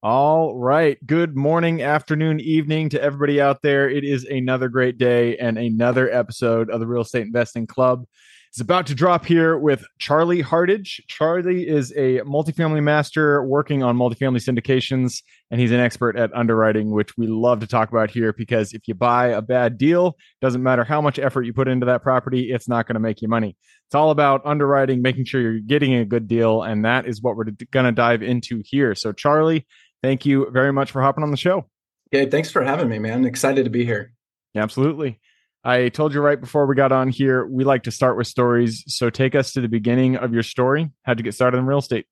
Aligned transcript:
All 0.00 0.54
right. 0.54 0.96
Good 1.04 1.36
morning, 1.36 1.82
afternoon, 1.82 2.38
evening 2.38 2.88
to 2.90 3.02
everybody 3.02 3.40
out 3.40 3.62
there. 3.62 3.90
It 3.90 4.04
is 4.04 4.22
another 4.22 4.68
great 4.68 4.96
day 4.96 5.36
and 5.38 5.58
another 5.58 6.08
episode 6.08 6.70
of 6.70 6.78
the 6.78 6.86
Real 6.86 7.02
Estate 7.02 7.26
Investing 7.26 7.66
Club. 7.66 8.04
It's 8.50 8.60
about 8.60 8.86
to 8.86 8.94
drop 8.94 9.26
here 9.26 9.58
with 9.58 9.84
Charlie 9.98 10.40
Hardage. 10.40 11.02
Charlie 11.08 11.68
is 11.68 11.92
a 11.96 12.20
multifamily 12.20 12.82
master 12.82 13.42
working 13.44 13.82
on 13.82 13.96
multifamily 13.96 14.40
syndications, 14.40 15.22
and 15.50 15.60
he's 15.60 15.72
an 15.72 15.80
expert 15.80 16.16
at 16.16 16.32
underwriting, 16.32 16.92
which 16.92 17.16
we 17.18 17.26
love 17.26 17.60
to 17.60 17.66
talk 17.66 17.90
about 17.90 18.10
here 18.10 18.32
because 18.32 18.72
if 18.72 18.86
you 18.86 18.94
buy 18.94 19.26
a 19.26 19.42
bad 19.42 19.78
deal, 19.78 20.16
doesn't 20.40 20.62
matter 20.62 20.84
how 20.84 21.00
much 21.00 21.18
effort 21.18 21.42
you 21.42 21.52
put 21.52 21.68
into 21.68 21.86
that 21.86 22.02
property, 22.02 22.52
it's 22.52 22.68
not 22.68 22.86
going 22.86 22.94
to 22.94 23.00
make 23.00 23.20
you 23.20 23.28
money. 23.28 23.56
It's 23.86 23.94
all 23.94 24.10
about 24.10 24.42
underwriting, 24.44 25.02
making 25.02 25.24
sure 25.26 25.40
you're 25.40 25.60
getting 25.60 25.94
a 25.94 26.04
good 26.04 26.28
deal, 26.28 26.62
and 26.62 26.84
that 26.84 27.06
is 27.06 27.20
what 27.20 27.36
we're 27.36 27.46
going 27.70 27.86
to 27.86 27.92
dive 27.92 28.22
into 28.22 28.62
here. 28.64 28.94
So, 28.94 29.12
Charlie, 29.12 29.66
thank 30.02 30.26
you 30.26 30.50
very 30.50 30.72
much 30.72 30.90
for 30.90 31.02
hopping 31.02 31.24
on 31.24 31.30
the 31.30 31.36
show. 31.36 31.66
Yeah, 32.12 32.24
thanks 32.24 32.50
for 32.50 32.62
having 32.62 32.88
me, 32.88 32.98
man. 32.98 33.24
Excited 33.24 33.64
to 33.64 33.70
be 33.70 33.84
here. 33.84 34.12
Absolutely. 34.56 35.20
I 35.64 35.88
told 35.88 36.14
you 36.14 36.20
right 36.20 36.40
before 36.40 36.66
we 36.66 36.74
got 36.74 36.92
on 36.92 37.08
here, 37.08 37.46
we 37.46 37.64
like 37.64 37.82
to 37.82 37.90
start 37.90 38.16
with 38.16 38.26
stories. 38.26 38.84
So 38.86 39.10
take 39.10 39.34
us 39.34 39.52
to 39.52 39.60
the 39.60 39.68
beginning 39.68 40.16
of 40.16 40.32
your 40.32 40.42
story. 40.42 40.90
How'd 41.02 41.18
you 41.18 41.24
get 41.24 41.34
started 41.34 41.58
in 41.58 41.66
real 41.66 41.78
estate? 41.78 42.06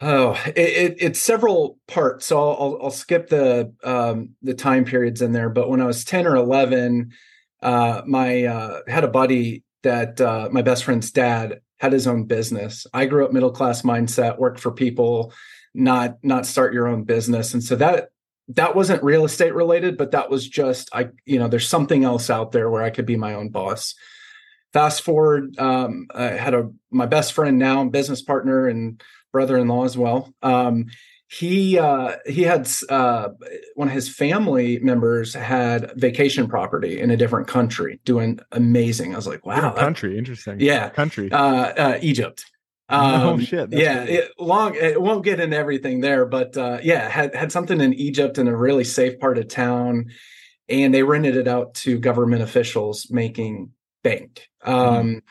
Oh, 0.00 0.40
it, 0.46 0.58
it, 0.58 0.96
it's 0.98 1.20
several 1.20 1.78
parts. 1.86 2.26
So 2.26 2.38
I'll, 2.38 2.56
I'll, 2.58 2.78
I'll 2.84 2.90
skip 2.90 3.28
the 3.28 3.72
um, 3.84 4.30
the 4.42 4.54
time 4.54 4.84
periods 4.84 5.22
in 5.22 5.32
there. 5.32 5.48
But 5.48 5.68
when 5.68 5.80
I 5.80 5.86
was 5.86 6.04
ten 6.04 6.26
or 6.26 6.34
eleven, 6.34 7.12
uh, 7.62 8.02
my 8.06 8.44
uh, 8.44 8.80
had 8.88 9.04
a 9.04 9.08
buddy 9.08 9.62
that 9.82 10.20
uh, 10.20 10.48
my 10.50 10.62
best 10.62 10.84
friend's 10.84 11.10
dad 11.10 11.60
had 11.78 11.92
his 11.92 12.06
own 12.06 12.24
business. 12.24 12.86
I 12.94 13.06
grew 13.06 13.24
up 13.24 13.32
middle 13.32 13.52
class 13.52 13.82
mindset, 13.82 14.38
worked 14.38 14.60
for 14.60 14.72
people, 14.72 15.32
not 15.74 16.18
not 16.22 16.46
start 16.46 16.74
your 16.74 16.88
own 16.88 17.04
business. 17.04 17.54
And 17.54 17.62
so 17.62 17.76
that 17.76 18.08
that 18.48 18.74
wasn't 18.74 19.02
real 19.02 19.24
estate 19.24 19.54
related 19.54 19.96
but 19.96 20.10
that 20.10 20.28
was 20.28 20.48
just 20.48 20.90
i 20.92 21.08
you 21.24 21.38
know 21.38 21.46
there's 21.46 21.68
something 21.68 22.02
else 22.02 22.28
out 22.28 22.50
there 22.50 22.68
where 22.68 22.82
i 22.82 22.90
could 22.90 23.06
be 23.06 23.16
my 23.16 23.34
own 23.34 23.48
boss. 23.48 23.94
Fast 24.72 25.02
forward 25.02 25.58
um, 25.58 26.08
i 26.14 26.24
had 26.24 26.54
a 26.54 26.70
my 26.90 27.06
best 27.06 27.32
friend 27.32 27.58
now 27.58 27.84
business 27.84 28.22
partner 28.22 28.66
and 28.66 29.02
brother-in-law 29.32 29.84
as 29.84 29.96
well. 29.96 30.32
Um, 30.42 30.86
he 31.26 31.78
uh, 31.78 32.16
he 32.26 32.42
had 32.42 32.68
uh, 32.90 33.30
one 33.74 33.88
of 33.88 33.94
his 33.94 34.14
family 34.14 34.78
members 34.80 35.32
had 35.32 35.90
vacation 35.96 36.46
property 36.46 37.00
in 37.00 37.10
a 37.10 37.16
different 37.16 37.48
country 37.48 38.00
doing 38.04 38.38
amazing. 38.52 39.14
I 39.14 39.16
was 39.16 39.26
like 39.26 39.46
wow 39.46 39.72
country 39.72 40.18
interesting. 40.18 40.60
Yeah. 40.60 40.90
Country. 40.90 41.32
Uh, 41.32 41.38
uh 41.38 41.98
egypt 42.02 42.44
um, 42.92 43.22
oh 43.22 43.38
shit! 43.38 43.72
yeah, 43.72 44.02
it, 44.04 44.32
long. 44.38 44.74
It 44.74 45.00
won't 45.00 45.24
get 45.24 45.40
into 45.40 45.56
everything 45.56 46.00
there, 46.00 46.26
but 46.26 46.56
uh, 46.56 46.78
yeah, 46.82 47.08
had 47.08 47.34
had 47.34 47.50
something 47.50 47.80
in 47.80 47.94
Egypt 47.94 48.38
in 48.38 48.48
a 48.48 48.56
really 48.56 48.84
safe 48.84 49.18
part 49.18 49.38
of 49.38 49.48
town, 49.48 50.10
and 50.68 50.92
they 50.92 51.02
rented 51.02 51.36
it 51.36 51.48
out 51.48 51.74
to 51.74 51.98
government 51.98 52.42
officials 52.42 53.08
making 53.10 53.70
bank. 54.02 54.48
Um, 54.62 54.76
mm. 54.76 55.22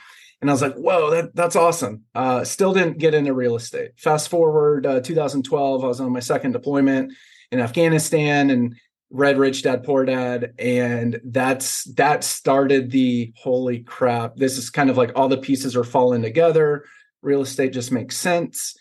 And 0.42 0.50
I 0.50 0.54
was 0.54 0.62
like, 0.62 0.76
"Whoa, 0.76 1.12
that 1.12 1.36
that's 1.36 1.56
awesome!" 1.56 2.04
Uh, 2.16 2.44
still 2.44 2.74
didn't 2.74 2.98
get 2.98 3.14
into 3.14 3.34
real 3.34 3.56
estate. 3.56 3.92
Fast 3.98 4.30
forward, 4.30 4.88
uh, 4.88 5.02
2012, 5.02 5.84
I 5.84 5.88
was 5.88 6.02
on 6.02 6.12
my 6.12 6.20
second 6.20 6.54
deployment 6.54 7.14
in 7.52 7.60
Afghanistan, 7.60 8.50
and 8.50 8.76
read 9.12 9.38
Rich 9.38 9.62
Dad 9.62 9.84
Poor 9.84 10.04
Dad, 10.04 10.54
and 10.58 11.22
that's 11.26 11.84
that 11.94 12.24
started 12.24 12.90
the 12.90 13.34
holy 13.36 13.82
crap. 13.82 14.36
This 14.38 14.58
is 14.58 14.72
kind 14.72 14.90
of 14.90 14.98
like 14.98 15.12
all 15.16 15.28
the 15.28 15.38
pieces 15.38 15.76
are 15.76 15.84
falling 15.84 16.24
together 16.24 16.86
real 17.22 17.42
estate 17.42 17.74
just 17.74 17.92
makes 17.92 18.18
sense. 18.18 18.76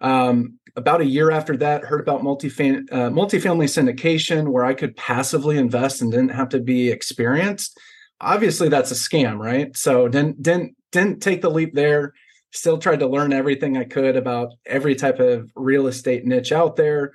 Um, 0.00 0.58
about 0.76 1.00
a 1.00 1.06
year 1.06 1.30
after 1.30 1.56
that, 1.56 1.84
heard 1.84 2.00
about 2.00 2.22
multifam- 2.22 2.90
uh, 2.92 3.10
multifamily 3.10 3.66
syndication 3.66 4.48
where 4.48 4.64
I 4.64 4.74
could 4.74 4.96
passively 4.96 5.58
invest 5.58 6.00
and 6.00 6.12
didn't 6.12 6.30
have 6.30 6.50
to 6.50 6.60
be 6.60 6.90
experienced. 6.90 7.78
Obviously, 8.20 8.68
that's 8.68 8.90
a 8.90 8.94
scam, 8.94 9.38
right? 9.38 9.76
So 9.76 10.08
didn't 10.08 10.42
didn't 10.42 10.76
didn't 10.92 11.20
take 11.20 11.42
the 11.42 11.50
leap 11.50 11.74
there. 11.74 12.12
Still 12.52 12.78
tried 12.78 13.00
to 13.00 13.08
learn 13.08 13.32
everything 13.32 13.76
I 13.76 13.84
could 13.84 14.16
about 14.16 14.52
every 14.64 14.94
type 14.94 15.18
of 15.18 15.50
real 15.54 15.86
estate 15.86 16.24
niche 16.24 16.52
out 16.52 16.76
there. 16.76 17.12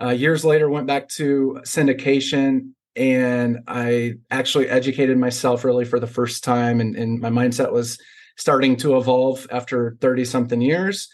Uh, 0.00 0.10
years 0.10 0.44
later, 0.44 0.68
went 0.70 0.86
back 0.86 1.08
to 1.10 1.60
syndication 1.64 2.70
and 2.96 3.60
I 3.68 4.14
actually 4.30 4.68
educated 4.68 5.16
myself 5.16 5.64
really 5.64 5.84
for 5.84 6.00
the 6.00 6.06
first 6.06 6.42
time, 6.42 6.80
and, 6.80 6.96
and 6.96 7.20
my 7.20 7.30
mindset 7.30 7.72
was 7.72 7.98
starting 8.40 8.74
to 8.74 8.96
evolve 8.96 9.46
after 9.50 9.98
30 10.00 10.24
something 10.24 10.62
years. 10.62 11.10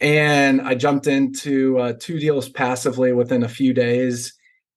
And 0.00 0.62
I 0.62 0.74
jumped 0.74 1.06
into 1.06 1.78
uh, 1.78 1.92
two 2.00 2.18
deals 2.18 2.48
passively 2.48 3.12
within 3.12 3.42
a 3.42 3.48
few 3.48 3.74
days 3.74 4.32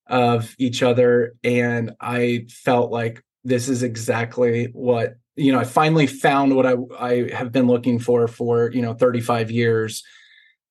of 0.07 0.53
each 0.59 0.84
other. 0.84 1.35
And 1.41 1.94
I 2.01 2.47
felt 2.50 2.91
like 2.91 3.23
this 3.45 3.69
is 3.69 3.81
exactly 3.81 4.66
what, 4.73 5.16
you 5.38 5.53
know, 5.53 5.59
I 5.59 5.63
finally 5.63 6.06
found 6.06 6.53
what 6.53 6.66
I, 6.66 6.75
I 7.00 7.34
have 7.34 7.53
been 7.53 7.68
looking 7.68 7.97
for 7.97 8.28
for, 8.28 8.69
you 8.73 8.81
know, 8.81 8.94
35 8.94 9.50
years. 9.50 10.03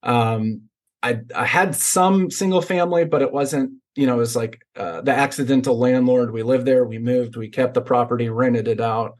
Um, 0.02 0.62
I, 1.02 1.20
I 1.34 1.46
had 1.46 1.74
some 1.74 2.30
single 2.30 2.60
family, 2.60 3.06
but 3.06 3.22
it 3.22 3.32
wasn't, 3.32 3.72
you 3.94 4.06
know, 4.06 4.16
it 4.16 4.18
was 4.18 4.36
like 4.36 4.60
uh, 4.76 5.00
the 5.00 5.12
accidental 5.12 5.78
landlord. 5.78 6.32
We 6.32 6.42
lived 6.42 6.66
there, 6.66 6.84
we 6.84 6.98
moved, 6.98 7.36
we 7.36 7.48
kept 7.48 7.72
the 7.72 7.80
property, 7.80 8.28
rented 8.28 8.68
it 8.68 8.80
out 8.80 9.16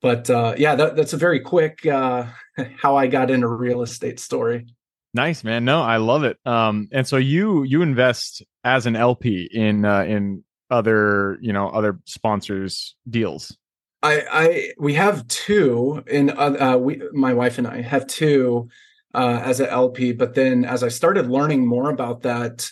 but 0.00 0.30
uh, 0.30 0.54
yeah, 0.56 0.74
that, 0.74 0.96
that's 0.96 1.12
a 1.12 1.18
very 1.18 1.40
quick 1.40 1.84
uh, 1.86 2.26
how 2.76 2.96
I 2.96 3.06
got 3.06 3.30
into 3.30 3.48
real 3.48 3.82
estate 3.82 4.20
story. 4.20 4.66
Nice, 5.12 5.42
man. 5.42 5.64
No, 5.64 5.82
I 5.82 5.96
love 5.96 6.24
it. 6.24 6.38
Um, 6.46 6.88
and 6.92 7.06
so 7.06 7.16
you 7.16 7.64
you 7.64 7.82
invest 7.82 8.42
as 8.62 8.86
an 8.86 8.96
LP 8.96 9.48
in 9.52 9.84
uh, 9.84 10.02
in 10.02 10.44
other 10.70 11.38
you 11.40 11.52
know 11.52 11.68
other 11.68 11.98
sponsors 12.04 12.94
deals. 13.08 13.56
I 14.02 14.24
I 14.30 14.72
we 14.78 14.94
have 14.94 15.26
two 15.26 16.02
in 16.06 16.30
uh, 16.30 16.76
we 16.78 17.02
my 17.12 17.34
wife 17.34 17.58
and 17.58 17.66
I 17.66 17.82
have 17.82 18.06
two 18.06 18.68
uh, 19.12 19.42
as 19.44 19.58
an 19.60 19.66
LP, 19.66 20.12
but 20.12 20.34
then 20.34 20.64
as 20.64 20.84
I 20.84 20.88
started 20.88 21.28
learning 21.28 21.66
more 21.66 21.90
about 21.90 22.22
that, 22.22 22.70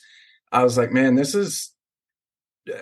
I 0.53 0.62
was 0.62 0.78
like, 0.78 0.93
man, 0.93 1.16
this 1.16 1.34
is 1.34 1.72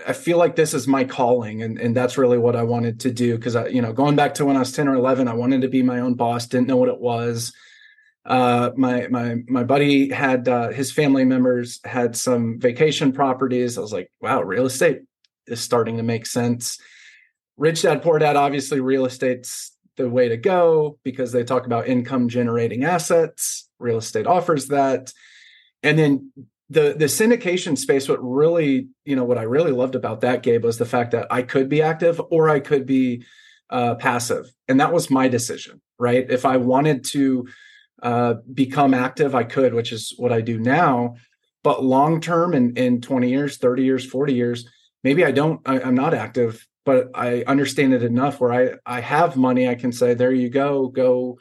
I 0.06 0.12
feel 0.12 0.38
like 0.38 0.56
this 0.56 0.74
is 0.74 0.88
my 0.88 1.04
calling 1.04 1.62
and, 1.62 1.78
and 1.78 1.94
that's 1.94 2.18
really 2.18 2.38
what 2.38 2.56
I 2.56 2.62
wanted 2.62 3.00
to 3.00 3.10
do. 3.10 3.38
Cause 3.38 3.56
I, 3.56 3.68
you 3.68 3.82
know, 3.82 3.92
going 3.92 4.16
back 4.16 4.34
to 4.34 4.44
when 4.44 4.56
I 4.56 4.60
was 4.60 4.72
10 4.72 4.88
or 4.88 4.94
11, 4.94 5.28
I 5.28 5.34
wanted 5.34 5.62
to 5.62 5.68
be 5.68 5.82
my 5.82 6.00
own 6.00 6.14
boss, 6.14 6.46
didn't 6.46 6.66
know 6.66 6.76
what 6.76 6.88
it 6.88 7.00
was. 7.00 7.52
Uh, 8.24 8.70
my, 8.76 9.06
my, 9.08 9.36
my 9.46 9.62
buddy 9.62 10.10
had, 10.10 10.48
uh, 10.48 10.70
his 10.70 10.90
family 10.90 11.24
members 11.24 11.80
had 11.84 12.16
some 12.16 12.58
vacation 12.58 13.12
properties. 13.12 13.78
I 13.78 13.80
was 13.80 13.92
like, 13.92 14.10
wow, 14.20 14.42
real 14.42 14.66
estate 14.66 15.02
is 15.46 15.60
starting 15.60 15.98
to 15.98 16.02
make 16.02 16.26
sense. 16.26 16.78
Rich 17.56 17.82
dad, 17.82 18.02
poor 18.02 18.18
dad, 18.18 18.36
obviously 18.36 18.80
real 18.80 19.06
estate's 19.06 19.76
the 19.96 20.08
way 20.08 20.28
to 20.28 20.36
go 20.36 20.98
because 21.04 21.32
they 21.32 21.44
talk 21.44 21.66
about 21.66 21.86
income 21.86 22.28
generating 22.28 22.84
assets. 22.84 23.68
Real 23.78 23.98
estate 23.98 24.26
offers 24.26 24.66
that. 24.68 25.12
And 25.82 25.98
then 25.98 26.32
the 26.68 26.94
the 26.98 27.04
syndication 27.06 27.78
space 27.78 28.08
what 28.08 28.18
really 28.22 28.88
you 29.04 29.14
know 29.14 29.24
what 29.24 29.38
i 29.38 29.42
really 29.42 29.72
loved 29.72 29.94
about 29.94 30.20
that 30.20 30.42
gabe 30.42 30.64
was 30.64 30.78
the 30.78 30.84
fact 30.84 31.12
that 31.12 31.26
i 31.30 31.42
could 31.42 31.68
be 31.68 31.82
active 31.82 32.20
or 32.30 32.48
i 32.48 32.60
could 32.60 32.86
be 32.86 33.24
uh, 33.68 33.96
passive. 33.96 34.46
And 34.68 34.78
that 34.78 34.92
was 34.92 35.10
my 35.10 35.28
decision 35.28 35.80
right? 35.98 36.30
If 36.30 36.44
i 36.44 36.56
wanted 36.56 37.04
to 37.06 37.48
uh, 38.02 38.34
become 38.52 38.94
active 38.94 39.34
i 39.34 39.44
could 39.44 39.74
which 39.74 39.92
is 39.92 40.14
what 40.16 40.32
i 40.32 40.40
do 40.40 40.58
now. 40.58 41.16
But 41.62 41.84
long 41.84 42.20
term 42.20 42.54
in 42.54 42.76
in 42.76 43.00
20 43.00 43.28
years 43.28 43.58
30 43.58 43.82
years 43.82 44.06
40 44.06 44.34
years 44.34 44.68
maybe 45.02 45.24
i 45.24 45.32
don't 45.32 45.60
I, 45.66 45.80
i'm 45.80 45.96
not 45.96 46.14
active 46.14 46.64
but 46.84 47.10
i 47.14 47.42
understand 47.48 47.92
it 47.92 48.04
enough 48.04 48.40
where 48.40 48.52
i 48.52 48.74
i 48.86 49.00
have 49.00 49.36
money 49.36 49.68
i 49.68 49.74
can 49.74 49.90
say 49.90 50.14
there 50.14 50.30
you 50.30 50.48
go 50.48 50.86
go 50.86 51.38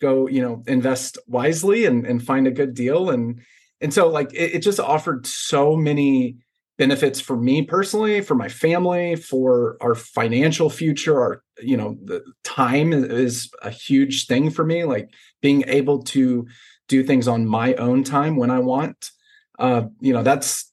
go 0.00 0.28
you 0.28 0.42
know 0.42 0.62
invest 0.66 1.18
wisely 1.26 1.86
and 1.86 2.06
and 2.06 2.24
find 2.24 2.46
a 2.46 2.52
good 2.52 2.74
deal. 2.74 3.10
And 3.10 3.40
and 3.80 3.92
so 3.92 4.08
like 4.08 4.32
it, 4.32 4.56
it 4.56 4.58
just 4.60 4.80
offered 4.80 5.26
so 5.26 5.76
many 5.76 6.36
benefits 6.78 7.20
for 7.20 7.36
me 7.36 7.62
personally 7.62 8.20
for 8.20 8.34
my 8.34 8.48
family 8.48 9.16
for 9.16 9.78
our 9.80 9.94
financial 9.94 10.68
future 10.68 11.18
our 11.18 11.42
you 11.62 11.76
know 11.76 11.96
the 12.04 12.22
time 12.44 12.92
is 12.92 13.50
a 13.62 13.70
huge 13.70 14.26
thing 14.26 14.50
for 14.50 14.64
me 14.64 14.84
like 14.84 15.10
being 15.40 15.64
able 15.68 16.02
to 16.02 16.46
do 16.88 17.02
things 17.02 17.26
on 17.26 17.46
my 17.46 17.74
own 17.74 18.04
time 18.04 18.36
when 18.36 18.50
i 18.50 18.58
want 18.58 19.10
uh 19.58 19.82
you 20.00 20.12
know 20.12 20.22
that's 20.22 20.70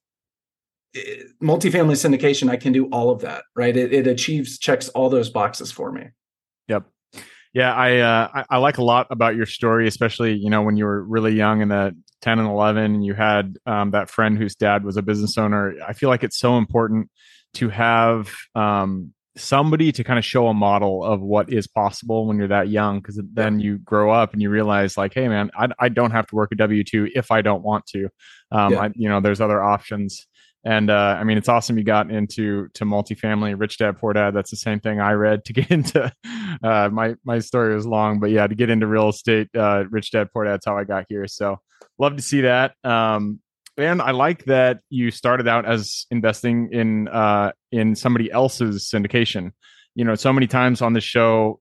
multifamily 1.41 1.95
syndication, 1.95 2.49
I 2.49 2.57
can 2.57 2.71
do 2.71 2.85
all 2.87 3.09
of 3.09 3.21
that, 3.21 3.43
right? 3.55 3.75
It, 3.75 3.93
it 3.93 4.07
achieves 4.07 4.57
checks 4.59 4.89
all 4.89 5.09
those 5.09 5.29
boxes 5.29 5.71
for 5.71 5.91
me. 5.91 6.03
Yep. 6.67 6.83
Yeah, 7.53 7.73
I, 7.73 7.97
uh, 7.97 8.29
I, 8.33 8.45
I 8.51 8.57
like 8.57 8.77
a 8.77 8.83
lot 8.83 9.07
about 9.09 9.35
your 9.35 9.45
story, 9.45 9.87
especially 9.87 10.33
you 10.33 10.49
know 10.49 10.61
when 10.61 10.77
you 10.77 10.85
were 10.85 11.03
really 11.03 11.33
young 11.33 11.61
in 11.61 11.69
the 11.69 11.95
ten 12.23 12.39
and 12.39 12.47
eleven, 12.47 12.95
and 12.95 13.05
you 13.05 13.13
had 13.13 13.57
um, 13.65 13.91
that 13.91 14.09
friend 14.09 14.37
whose 14.37 14.55
dad 14.55 14.83
was 14.83 14.95
a 14.95 15.01
business 15.01 15.37
owner. 15.37 15.75
I 15.85 15.93
feel 15.93 16.09
like 16.09 16.23
it's 16.23 16.39
so 16.39 16.57
important 16.57 17.09
to 17.55 17.69
have 17.69 18.33
um, 18.55 19.13
somebody 19.35 19.91
to 19.91 20.03
kind 20.03 20.17
of 20.17 20.23
show 20.23 20.47
a 20.47 20.53
model 20.53 21.03
of 21.03 21.19
what 21.19 21.51
is 21.51 21.67
possible 21.67 22.25
when 22.25 22.37
you're 22.37 22.47
that 22.47 22.69
young 22.69 22.99
because 22.99 23.19
then 23.33 23.59
you 23.59 23.77
grow 23.79 24.11
up 24.11 24.31
and 24.31 24.41
you 24.41 24.49
realize 24.49 24.95
like 24.95 25.11
hey 25.15 25.27
man 25.27 25.49
i, 25.55 25.67
I 25.79 25.89
don't 25.89 26.11
have 26.11 26.27
to 26.27 26.35
work 26.35 26.51
a 26.51 26.55
w2 26.55 27.09
if 27.15 27.31
i 27.31 27.41
don't 27.41 27.63
want 27.63 27.87
to 27.87 28.09
um, 28.51 28.73
yeah. 28.73 28.79
I, 28.81 28.89
you 28.93 29.09
know 29.09 29.21
there's 29.21 29.41
other 29.41 29.63
options 29.63 30.27
and 30.65 30.89
uh, 30.89 31.17
I 31.19 31.25
mean, 31.25 31.37
it's 31.37 31.49
awesome 31.49 31.77
you 31.77 31.83
got 31.83 32.09
into 32.09 32.69
to 32.75 32.85
multifamily, 32.85 33.59
rich 33.59 33.77
dad, 33.77 33.97
poor 33.97 34.13
dad. 34.13 34.33
That's 34.33 34.49
the 34.49 34.57
same 34.57 34.79
thing 34.79 35.01
I 35.01 35.11
read 35.11 35.43
to 35.45 35.53
get 35.59 35.69
into. 35.69 36.11
Uh, 36.63 36.89
my 36.89 37.15
my 37.25 37.39
story 37.39 37.75
was 37.75 37.85
long, 37.85 38.19
but 38.19 38.31
yeah, 38.31 38.47
to 38.47 38.55
get 38.55 38.69
into 38.69 38.87
real 38.87 39.09
estate, 39.09 39.49
uh, 39.55 39.83
rich 39.89 40.11
dad, 40.11 40.29
poor 40.31 40.45
dad. 40.45 40.53
That's 40.53 40.65
how 40.65 40.77
I 40.77 40.85
got 40.85 41.05
here. 41.09 41.27
So 41.27 41.59
love 41.99 42.15
to 42.15 42.21
see 42.21 42.41
that. 42.41 42.73
Um, 42.83 43.39
and 43.77 44.01
I 44.01 44.11
like 44.11 44.45
that 44.45 44.81
you 44.89 45.09
started 45.09 45.47
out 45.47 45.65
as 45.65 46.05
investing 46.11 46.69
in 46.71 47.07
uh, 47.07 47.53
in 47.71 47.95
somebody 47.95 48.31
else's 48.31 48.89
syndication. 48.93 49.51
You 49.95 50.05
know, 50.05 50.15
so 50.15 50.31
many 50.31 50.47
times 50.47 50.81
on 50.81 50.93
the 50.93 51.01
show, 51.01 51.59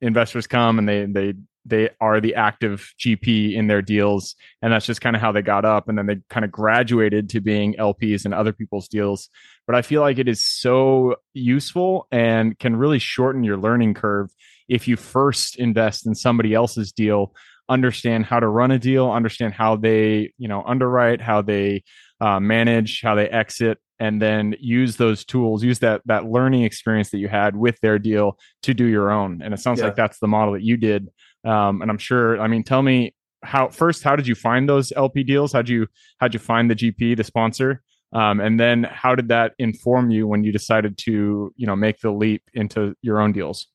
investors 0.00 0.46
come 0.46 0.78
and 0.78 0.88
they 0.88 1.06
they 1.06 1.34
they 1.64 1.90
are 2.00 2.20
the 2.20 2.34
active 2.34 2.92
GP 2.98 3.54
in 3.54 3.68
their 3.68 3.82
deals. 3.82 4.34
And 4.60 4.72
that's 4.72 4.86
just 4.86 5.00
kind 5.00 5.14
of 5.14 5.22
how 5.22 5.32
they 5.32 5.42
got 5.42 5.64
up. 5.64 5.88
And 5.88 5.96
then 5.96 6.06
they 6.06 6.16
kind 6.28 6.44
of 6.44 6.50
graduated 6.50 7.28
to 7.30 7.40
being 7.40 7.74
LPs 7.74 8.26
in 8.26 8.32
other 8.32 8.52
people's 8.52 8.88
deals. 8.88 9.28
But 9.66 9.76
I 9.76 9.82
feel 9.82 10.00
like 10.00 10.18
it 10.18 10.28
is 10.28 10.46
so 10.46 11.16
useful 11.34 12.08
and 12.10 12.58
can 12.58 12.76
really 12.76 12.98
shorten 12.98 13.44
your 13.44 13.56
learning 13.56 13.94
curve 13.94 14.30
if 14.68 14.88
you 14.88 14.96
first 14.96 15.56
invest 15.56 16.06
in 16.06 16.14
somebody 16.14 16.54
else's 16.54 16.92
deal, 16.92 17.34
understand 17.68 18.26
how 18.26 18.40
to 18.40 18.48
run 18.48 18.70
a 18.70 18.78
deal, 18.78 19.10
understand 19.10 19.54
how 19.54 19.76
they, 19.76 20.32
you 20.38 20.48
know, 20.48 20.62
underwrite, 20.66 21.20
how 21.20 21.42
they 21.42 21.82
uh, 22.20 22.40
manage, 22.40 23.00
how 23.02 23.14
they 23.14 23.28
exit, 23.28 23.78
and 23.98 24.20
then 24.20 24.54
use 24.58 24.96
those 24.96 25.24
tools, 25.24 25.62
use 25.62 25.78
that 25.78 26.02
that 26.06 26.26
learning 26.26 26.64
experience 26.64 27.10
that 27.10 27.18
you 27.18 27.28
had 27.28 27.56
with 27.56 27.78
their 27.80 27.98
deal 27.98 28.38
to 28.62 28.74
do 28.74 28.84
your 28.84 29.10
own. 29.10 29.40
And 29.42 29.54
it 29.54 29.58
sounds 29.58 29.78
yeah. 29.78 29.86
like 29.86 29.96
that's 29.96 30.18
the 30.18 30.28
model 30.28 30.54
that 30.54 30.62
you 30.62 30.76
did. 30.76 31.08
Um, 31.44 31.82
and 31.82 31.90
I'm 31.90 31.98
sure. 31.98 32.40
I 32.40 32.48
mean, 32.48 32.64
tell 32.64 32.82
me 32.82 33.14
how 33.42 33.68
first. 33.68 34.02
How 34.02 34.16
did 34.16 34.26
you 34.26 34.34
find 34.34 34.68
those 34.68 34.92
LP 34.92 35.22
deals? 35.24 35.52
How'd 35.52 35.68
you 35.68 35.86
how'd 36.18 36.34
you 36.34 36.40
find 36.40 36.70
the 36.70 36.74
GP, 36.74 37.16
the 37.16 37.24
sponsor? 37.24 37.82
Um, 38.12 38.40
and 38.40 38.60
then 38.60 38.84
how 38.84 39.14
did 39.14 39.28
that 39.28 39.52
inform 39.58 40.10
you 40.10 40.26
when 40.26 40.44
you 40.44 40.52
decided 40.52 40.98
to 40.98 41.52
you 41.56 41.66
know 41.66 41.76
make 41.76 42.00
the 42.00 42.10
leap 42.10 42.42
into 42.54 42.94
your 43.02 43.20
own 43.20 43.32
deals? 43.32 43.68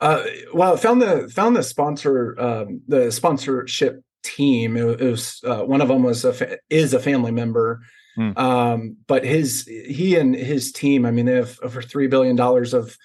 Uh, 0.00 0.24
well, 0.52 0.76
found 0.76 1.00
the 1.00 1.28
found 1.28 1.56
the 1.56 1.62
sponsor 1.62 2.38
um, 2.40 2.82
the 2.88 3.10
sponsorship 3.10 4.02
team. 4.22 4.76
It, 4.76 5.00
it 5.00 5.10
was 5.10 5.40
uh, 5.44 5.62
one 5.62 5.80
of 5.80 5.88
them 5.88 6.02
was 6.02 6.24
a 6.24 6.32
fa- 6.32 6.58
is 6.68 6.94
a 6.94 6.98
family 6.98 7.30
member, 7.30 7.80
mm. 8.18 8.36
um, 8.36 8.96
but 9.06 9.24
his 9.24 9.64
he 9.66 10.16
and 10.16 10.34
his 10.34 10.72
team. 10.72 11.06
I 11.06 11.10
mean, 11.10 11.26
they 11.26 11.36
have 11.36 11.58
over 11.62 11.80
three 11.80 12.06
billion 12.06 12.36
dollars 12.36 12.74
of 12.74 12.96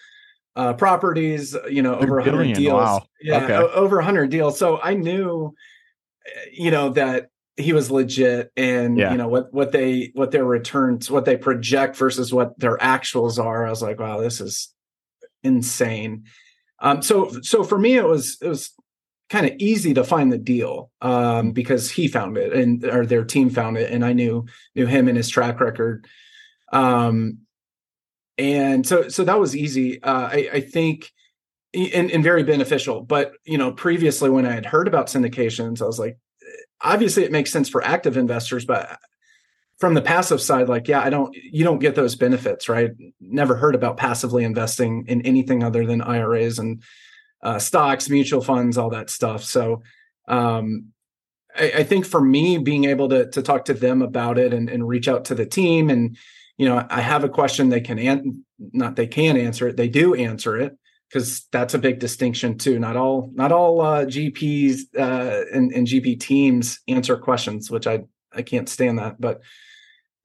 uh, 0.55 0.73
properties, 0.73 1.55
you 1.69 1.81
know, 1.81 1.95
over 1.95 2.15
100 2.15 2.31
billion. 2.31 2.57
deals. 2.57 2.73
Wow. 2.73 3.03
Yeah, 3.21 3.43
okay. 3.43 3.53
over 3.53 3.97
100 3.97 4.29
deals. 4.29 4.59
So 4.59 4.79
I 4.81 4.93
knew, 4.93 5.53
you 6.51 6.71
know, 6.71 6.89
that 6.89 7.29
he 7.59 7.73
was 7.73 7.91
legit 7.91 8.51
and 8.55 8.97
yeah. 8.97 9.11
you 9.11 9.17
know 9.17 9.27
what 9.27 9.53
what 9.53 9.73
they 9.73 10.11
what 10.15 10.31
their 10.31 10.45
returns 10.45 11.11
what 11.11 11.25
they 11.25 11.35
project 11.35 11.97
versus 11.97 12.33
what 12.33 12.57
their 12.57 12.77
actuals 12.77 13.37
are 13.37 13.67
i 13.67 13.69
was 13.69 13.81
like 13.81 13.99
wow 13.99 14.17
this 14.17 14.39
is 14.39 14.73
insane 15.43 16.23
um 16.81 17.01
so 17.01 17.29
so 17.41 17.63
for 17.63 17.77
me 17.77 17.95
it 17.95 18.05
was 18.05 18.37
it 18.41 18.47
was 18.47 18.71
kind 19.29 19.45
of 19.45 19.53
easy 19.59 19.93
to 19.93 20.03
find 20.03 20.31
the 20.31 20.37
deal 20.37 20.91
um 21.01 21.49
mm. 21.49 21.53
because 21.53 21.91
he 21.91 22.07
found 22.07 22.37
it 22.37 22.51
and 22.53 22.83
or 22.85 23.05
their 23.05 23.23
team 23.23 23.49
found 23.49 23.77
it 23.77 23.91
and 23.91 24.03
i 24.03 24.13
knew 24.13 24.45
knew 24.75 24.85
him 24.85 25.07
and 25.07 25.17
his 25.17 25.29
track 25.29 25.59
record 25.59 26.07
um 26.71 27.39
and 28.39 28.87
so 28.87 29.09
so 29.09 29.23
that 29.25 29.39
was 29.39 29.55
easy. 29.55 30.01
Uh, 30.01 30.29
I, 30.31 30.49
I 30.53 30.61
think 30.61 31.11
and, 31.73 32.09
and 32.09 32.23
very 32.23 32.43
beneficial. 32.43 33.01
But 33.01 33.33
you 33.43 33.57
know, 33.57 33.71
previously 33.71 34.29
when 34.29 34.45
I 34.45 34.53
had 34.53 34.65
heard 34.65 34.87
about 34.87 35.07
syndications, 35.07 35.81
I 35.81 35.85
was 35.85 35.99
like, 35.99 36.17
obviously 36.81 37.25
it 37.25 37.31
makes 37.31 37.51
sense 37.51 37.69
for 37.69 37.83
active 37.83 38.17
investors, 38.17 38.65
but 38.65 38.97
from 39.79 39.93
the 39.93 40.01
passive 40.01 40.41
side, 40.41 40.67
like, 40.67 40.87
yeah, 40.87 41.01
I 41.01 41.09
don't, 41.09 41.33
you 41.35 41.63
don't 41.63 41.79
get 41.79 41.95
those 41.95 42.15
benefits, 42.15 42.67
right? 42.67 42.91
Never 43.21 43.55
heard 43.55 43.75
about 43.75 43.97
passively 43.97 44.43
investing 44.43 45.05
in 45.07 45.21
anything 45.21 45.63
other 45.63 45.85
than 45.85 46.01
IRAs 46.01 46.59
and 46.59 46.83
uh, 47.41 47.59
stocks, 47.59 48.09
mutual 48.09 48.41
funds, 48.41 48.77
all 48.77 48.89
that 48.89 49.09
stuff. 49.09 49.43
So, 49.43 49.83
um, 50.27 50.87
I, 51.55 51.71
I, 51.77 51.83
think 51.83 52.05
for 52.05 52.21
me, 52.21 52.57
being 52.57 52.85
able 52.85 53.09
to 53.09 53.29
to 53.31 53.41
talk 53.41 53.65
to 53.65 53.73
them 53.73 54.01
about 54.01 54.37
it 54.37 54.53
and, 54.53 54.69
and 54.69 54.87
reach 54.87 55.07
out 55.07 55.25
to 55.25 55.35
the 55.35 55.45
team 55.45 55.89
and 55.89 56.17
you 56.59 56.67
know, 56.67 56.85
I 56.89 56.99
have 56.99 57.23
a 57.23 57.29
question 57.29 57.69
they 57.69 57.79
can 57.79 57.97
an- 57.97 58.43
not 58.59 58.97
they 58.97 59.07
can 59.07 59.37
answer 59.37 59.69
it, 59.69 59.77
they 59.77 59.87
do 59.87 60.13
answer 60.13 60.57
it 60.57 60.77
because 61.07 61.47
that's 61.53 61.73
a 61.73 61.79
big 61.79 61.99
distinction 61.99 62.57
too. 62.57 62.77
Not 62.79 62.97
all 62.97 63.31
not 63.33 63.53
all 63.53 63.79
uh, 63.79 64.05
GPs 64.05 64.81
uh, 64.97 65.45
and, 65.53 65.71
and 65.71 65.87
GP 65.87 66.19
teams 66.19 66.81
answer 66.89 67.15
questions, 67.15 67.71
which 67.71 67.87
I 67.87 68.01
I 68.33 68.41
can't 68.41 68.67
stand 68.67 68.99
that. 68.99 69.21
But 69.21 69.39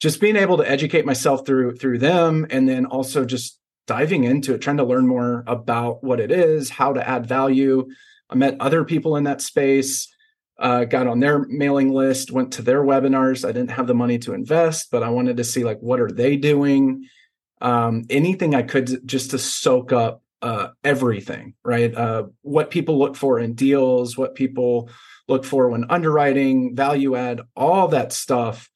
just 0.00 0.20
being 0.20 0.36
able 0.36 0.56
to 0.58 0.70
educate 0.70 1.06
myself 1.06 1.46
through 1.46 1.76
through 1.76 1.98
them, 1.98 2.46
and 2.50 2.68
then 2.68 2.86
also 2.86 3.24
just 3.24 3.58
diving 3.86 4.24
into 4.24 4.54
it, 4.54 4.60
trying 4.60 4.78
to 4.78 4.84
learn 4.84 5.06
more 5.06 5.44
about 5.46 6.02
what 6.02 6.20
it 6.20 6.30
is, 6.30 6.70
how 6.70 6.92
to 6.92 7.06
add 7.06 7.26
value. 7.26 7.86
I 8.30 8.34
met 8.34 8.56
other 8.60 8.84
people 8.84 9.16
in 9.16 9.24
that 9.24 9.40
space 9.40 10.08
uh, 10.58 10.84
got 10.84 11.06
on 11.06 11.20
their 11.20 11.44
mailing 11.48 11.92
list, 11.92 12.30
went 12.30 12.52
to 12.54 12.62
their 12.62 12.82
webinars. 12.82 13.46
I 13.46 13.52
didn't 13.52 13.72
have 13.72 13.86
the 13.86 13.94
money 13.94 14.18
to 14.20 14.34
invest, 14.34 14.90
but 14.90 15.02
I 15.02 15.10
wanted 15.10 15.36
to 15.38 15.44
see 15.44 15.64
like 15.64 15.80
what 15.80 16.00
are 16.00 16.10
they 16.10 16.36
doing, 16.36 17.08
um, 17.60 18.04
anything 18.08 18.54
I 18.54 18.62
could 18.62 19.06
just 19.06 19.32
to 19.32 19.38
soak 19.38 19.92
up 19.92 20.22
uh, 20.42 20.68
everything, 20.84 21.54
right? 21.64 21.94
Uh, 21.94 22.24
what 22.42 22.70
people 22.70 22.98
look 22.98 23.16
for 23.16 23.38
in 23.40 23.54
deals, 23.54 24.16
what 24.16 24.34
people 24.34 24.90
look 25.26 25.44
for 25.44 25.70
when 25.70 25.90
underwriting, 25.90 26.76
value 26.76 27.16
add, 27.16 27.40
all 27.56 27.88
that 27.88 28.12
stuff. 28.12 28.68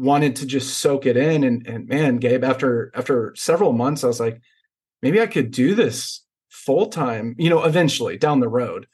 Wanted 0.00 0.36
to 0.36 0.46
just 0.46 0.78
soak 0.78 1.06
it 1.06 1.16
in, 1.16 1.44
and 1.44 1.66
and 1.66 1.88
man, 1.88 2.16
Gabe, 2.16 2.44
after 2.44 2.90
after 2.94 3.34
several 3.36 3.72
months, 3.72 4.02
I 4.02 4.06
was 4.06 4.20
like, 4.20 4.40
maybe 5.02 5.20
I 5.20 5.26
could 5.26 5.50
do 5.50 5.74
this 5.74 6.24
full 6.48 6.86
time. 6.86 7.34
You 7.38 7.50
know, 7.50 7.64
eventually 7.64 8.16
down 8.16 8.40
the 8.40 8.48
road 8.48 8.86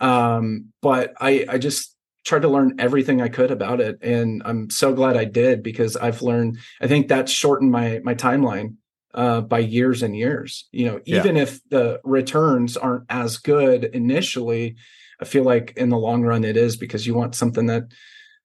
um, 0.00 0.72
but 0.82 1.14
I, 1.20 1.46
I 1.48 1.58
just 1.58 1.94
tried 2.24 2.42
to 2.42 2.48
learn 2.48 2.76
everything 2.78 3.22
I 3.22 3.28
could 3.28 3.50
about 3.50 3.80
it, 3.80 3.98
and 4.02 4.42
I'm 4.44 4.70
so 4.70 4.92
glad 4.92 5.16
I 5.16 5.24
did 5.24 5.62
because 5.62 5.96
I've 5.96 6.22
learned. 6.22 6.58
I 6.80 6.86
think 6.86 7.08
that 7.08 7.28
shortened 7.28 7.70
my 7.70 8.00
my 8.02 8.14
timeline 8.14 8.76
uh, 9.14 9.40
by 9.42 9.60
years 9.60 10.02
and 10.02 10.16
years. 10.16 10.68
You 10.72 10.86
know, 10.86 11.00
even 11.04 11.36
yeah. 11.36 11.42
if 11.42 11.60
the 11.68 12.00
returns 12.04 12.76
aren't 12.76 13.04
as 13.08 13.38
good 13.38 13.84
initially, 13.84 14.76
I 15.20 15.24
feel 15.24 15.44
like 15.44 15.74
in 15.76 15.88
the 15.88 15.98
long 15.98 16.22
run 16.22 16.44
it 16.44 16.56
is 16.56 16.76
because 16.76 17.06
you 17.06 17.14
want 17.14 17.34
something 17.34 17.66
that, 17.66 17.84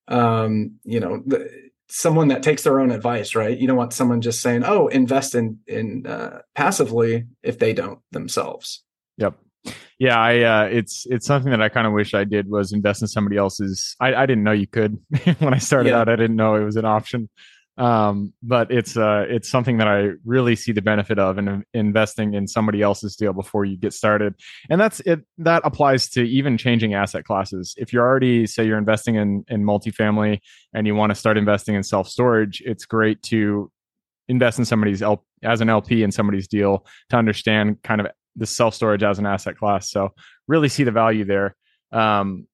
um, 0.08 0.75
you 0.84 1.00
know, 1.00 1.22
the, 1.25 1.71
someone 1.92 2.30
that 2.30 2.42
takes 2.42 2.64
their 2.64 2.80
own 2.80 2.92
advice, 2.92 3.36
right? 3.36 3.58
You 3.58 3.68
don't 3.68 3.78
want 3.78 3.94
someone 3.94 4.22
just 4.22 4.42
saying, 4.42 4.64
"Oh, 4.66 4.88
invest 4.88 5.36
in 5.36 5.60
in 5.68 6.08
uh, 6.08 6.42
passively" 6.56 7.26
if 7.44 7.60
they 7.60 7.74
don't 7.74 8.00
themselves. 8.12 8.84
Yep 9.18 9.36
yeah 10.00 10.20
i 10.20 10.42
uh, 10.42 10.64
it's 10.64 11.06
it's 11.10 11.28
something 11.28 11.52
that 11.52 11.62
i 11.62 11.70
kind 11.70 11.86
of 11.86 11.94
wish 11.94 12.14
i 12.14 12.24
did 12.24 12.50
was 12.50 12.74
invest 12.74 13.02
in 13.02 13.08
somebody 13.08 13.38
else's 13.38 13.96
i, 14.00 14.14
I 14.14 14.26
didn't 14.26 14.44
know 14.44 14.52
you 14.52 14.68
could 14.68 14.98
when 15.40 15.54
i 15.54 15.60
started 15.60 15.90
yeah. 15.90 16.00
out 16.00 16.10
i 16.10 16.16
didn't 16.16 16.36
know 16.36 16.56
it 16.56 16.64
was 16.64 16.78
an 16.78 16.86
option 16.86 17.30
um, 17.82 18.34
but 18.44 18.72
it's 18.72 18.96
uh 18.96 19.26
it's 19.28 19.50
something 19.50 19.78
that 19.78 19.88
i 19.88 20.10
really 20.26 20.56
see 20.56 20.72
the 20.72 20.82
benefit 20.82 21.18
of 21.18 21.38
in 21.38 21.64
investing 21.74 22.34
in 22.34 22.48
somebody 22.48 22.82
else's 22.82 23.16
deal 23.16 23.34
before 23.34 23.66
you 23.66 23.78
get 23.78 23.94
started 23.94 24.36
and 24.70 24.80
that's 24.80 25.00
it 25.02 25.22
that 25.38 25.62
applies 25.66 26.10
to 26.10 26.22
even 26.24 26.58
changing 26.58 26.94
asset 26.94 27.26
classes 27.26 27.74
if 27.78 27.92
you're 27.92 28.06
already 28.06 28.46
say 28.46 28.66
you're 28.66 28.78
investing 28.78 29.16
in 29.16 29.44
in 29.50 29.64
multifamily 29.64 30.40
and 30.74 30.86
you 30.86 30.96
want 30.96 31.10
to 31.10 31.16
start 31.16 31.38
investing 31.38 31.76
in 31.76 31.84
self 31.84 32.08
storage 32.08 32.62
it's 32.66 32.86
great 32.86 33.22
to 33.24 33.72
invest 34.28 34.60
in 34.60 34.66
somebody's 34.66 35.02
L- 35.02 35.26
as 35.44 35.62
an 35.62 35.70
lp 35.70 36.04
in 36.04 36.12
somebody's 36.12 36.48
deal 36.48 36.86
to 37.10 37.18
understand 37.18 37.82
kind 37.84 38.00
of 38.00 38.08
the 38.36 38.46
self 38.46 38.74
storage 38.74 39.04
as 39.04 39.20
an 39.20 39.26
asset 39.26 39.58
class. 39.58 39.90
So 39.90 40.14
really 40.48 40.70
see 40.70 40.84
the 40.84 40.92
value 40.92 41.26
there. 41.26 41.56
Um, 41.92 42.48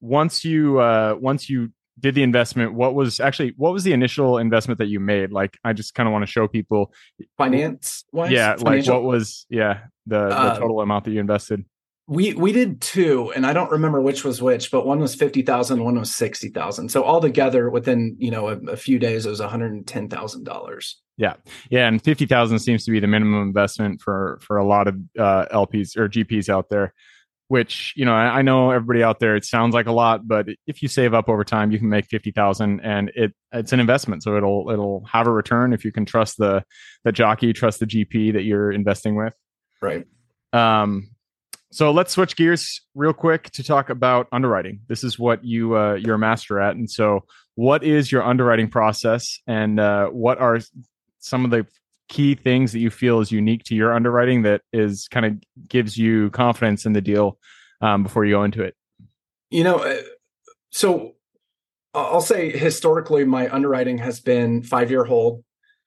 once 0.00 0.44
you 0.44 0.78
uh, 0.78 1.16
once 1.18 1.48
you 1.48 1.72
did 1.98 2.14
the 2.14 2.22
investment, 2.22 2.74
what 2.74 2.94
was 2.94 3.20
actually 3.20 3.54
what 3.56 3.72
was 3.72 3.84
the 3.84 3.92
initial 3.92 4.38
investment 4.38 4.78
that 4.78 4.88
you 4.88 5.00
made? 5.00 5.32
Like 5.32 5.56
I 5.64 5.72
just 5.72 5.94
kind 5.94 6.08
of 6.08 6.12
want 6.12 6.24
to 6.24 6.30
show 6.30 6.48
people 6.48 6.92
finance. 7.38 8.04
wise? 8.12 8.32
Yeah, 8.32 8.56
Financial? 8.56 8.94
like 8.94 9.02
what 9.02 9.08
was 9.08 9.46
yeah 9.48 9.80
the, 10.06 10.28
the 10.28 10.36
uh, 10.36 10.58
total 10.58 10.80
amount 10.80 11.04
that 11.04 11.12
you 11.12 11.20
invested. 11.20 11.64
We 12.06 12.34
we 12.34 12.52
did 12.52 12.82
two, 12.82 13.32
and 13.34 13.46
I 13.46 13.54
don't 13.54 13.70
remember 13.70 14.00
which 14.02 14.24
was 14.24 14.42
which, 14.42 14.70
but 14.70 14.86
one 14.86 14.98
was 14.98 15.14
fifty 15.14 15.40
thousand, 15.40 15.82
one 15.82 15.98
was 15.98 16.14
sixty 16.14 16.48
thousand. 16.48 16.90
So 16.90 17.02
all 17.02 17.20
together 17.20 17.70
within 17.70 18.16
you 18.18 18.30
know 18.30 18.48
a, 18.48 18.58
a 18.72 18.76
few 18.76 18.98
days, 18.98 19.24
it 19.24 19.30
was 19.30 19.40
one 19.40 19.48
hundred 19.48 19.72
and 19.72 19.86
ten 19.86 20.10
thousand 20.10 20.44
dollars. 20.44 21.00
Yeah, 21.16 21.34
yeah, 21.70 21.86
and 21.88 22.02
fifty 22.02 22.26
thousand 22.26 22.58
seems 22.58 22.84
to 22.84 22.90
be 22.90 23.00
the 23.00 23.06
minimum 23.06 23.42
investment 23.42 24.02
for 24.02 24.38
for 24.42 24.58
a 24.58 24.66
lot 24.66 24.88
of 24.88 24.96
uh, 25.18 25.46
LPs 25.52 25.96
or 25.96 26.08
GPs 26.08 26.50
out 26.50 26.68
there. 26.68 26.92
Which 27.54 27.92
you 27.94 28.04
know, 28.04 28.12
I, 28.12 28.42
know 28.42 28.72
everybody 28.72 29.04
out 29.04 29.20
there. 29.20 29.36
It 29.36 29.44
sounds 29.44 29.74
like 29.74 29.86
a 29.86 29.92
lot, 29.92 30.26
but 30.26 30.48
if 30.66 30.82
you 30.82 30.88
save 30.88 31.14
up 31.14 31.28
over 31.28 31.44
time, 31.44 31.70
you 31.70 31.78
can 31.78 31.88
make 31.88 32.06
fifty 32.06 32.32
thousand, 32.32 32.80
and 32.80 33.12
it 33.14 33.32
it's 33.52 33.72
an 33.72 33.78
investment. 33.78 34.24
So 34.24 34.36
it'll 34.36 34.68
it'll 34.70 35.04
have 35.04 35.28
a 35.28 35.30
return 35.30 35.72
if 35.72 35.84
you 35.84 35.92
can 35.92 36.04
trust 36.04 36.36
the 36.36 36.64
the 37.04 37.12
jockey, 37.12 37.52
trust 37.52 37.78
the 37.78 37.86
GP 37.86 38.32
that 38.32 38.42
you're 38.42 38.72
investing 38.72 39.14
with. 39.14 39.36
Right. 39.80 40.04
Um, 40.52 41.10
so 41.70 41.92
let's 41.92 42.12
switch 42.12 42.34
gears 42.34 42.80
real 42.96 43.12
quick 43.12 43.50
to 43.50 43.62
talk 43.62 43.88
about 43.88 44.26
underwriting. 44.32 44.80
This 44.88 45.04
is 45.04 45.16
what 45.16 45.44
you 45.44 45.76
uh, 45.76 45.94
you're 45.94 46.16
a 46.16 46.18
master 46.18 46.58
at, 46.58 46.74
and 46.74 46.90
so 46.90 47.20
what 47.54 47.84
is 47.84 48.10
your 48.10 48.24
underwriting 48.24 48.68
process, 48.68 49.38
and 49.46 49.78
uh, 49.78 50.08
what 50.08 50.38
are 50.40 50.58
some 51.20 51.44
of 51.44 51.52
the 51.52 51.68
key 52.08 52.34
things 52.34 52.72
that 52.72 52.80
you 52.80 52.90
feel 52.90 53.20
is 53.20 53.32
unique 53.32 53.64
to 53.64 53.74
your 53.74 53.92
underwriting 53.92 54.42
that 54.42 54.62
is 54.72 55.08
kind 55.08 55.26
of 55.26 55.68
gives 55.68 55.96
you 55.96 56.30
confidence 56.30 56.86
in 56.86 56.92
the 56.92 57.00
deal 57.00 57.38
um, 57.80 58.02
before 58.02 58.24
you 58.24 58.34
go 58.34 58.44
into 58.44 58.62
it? 58.62 58.74
You 59.50 59.64
know, 59.64 59.76
uh, 59.76 60.02
so 60.70 61.12
I'll 61.94 62.20
say 62.20 62.50
historically, 62.50 63.24
my 63.24 63.48
underwriting 63.48 63.98
has 63.98 64.20
been 64.20 64.62
five 64.62 64.90
year 64.90 65.04
hold 65.04 65.44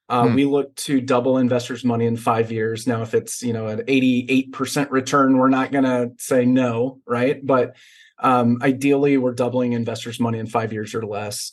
uh, 0.09 0.27
hmm. 0.27 0.35
We 0.35 0.45
look 0.45 0.73
to 0.75 1.01
double 1.01 1.37
investors' 1.37 1.83
money 1.83 2.05
in 2.05 2.15
five 2.15 2.51
years. 2.51 2.87
Now, 2.87 3.01
if 3.01 3.13
it's 3.13 3.43
you 3.43 3.51
know 3.51 3.67
an 3.67 3.83
eighty-eight 3.87 4.53
percent 4.53 4.89
return, 4.91 5.37
we're 5.37 5.49
not 5.49 5.71
going 5.71 5.83
to 5.83 6.11
say 6.17 6.45
no, 6.45 7.01
right? 7.05 7.45
But 7.45 7.75
um, 8.19 8.59
ideally, 8.61 9.17
we're 9.17 9.33
doubling 9.33 9.73
investors' 9.73 10.19
money 10.19 10.39
in 10.39 10.47
five 10.47 10.71
years 10.71 10.95
or 10.95 11.05
less. 11.05 11.51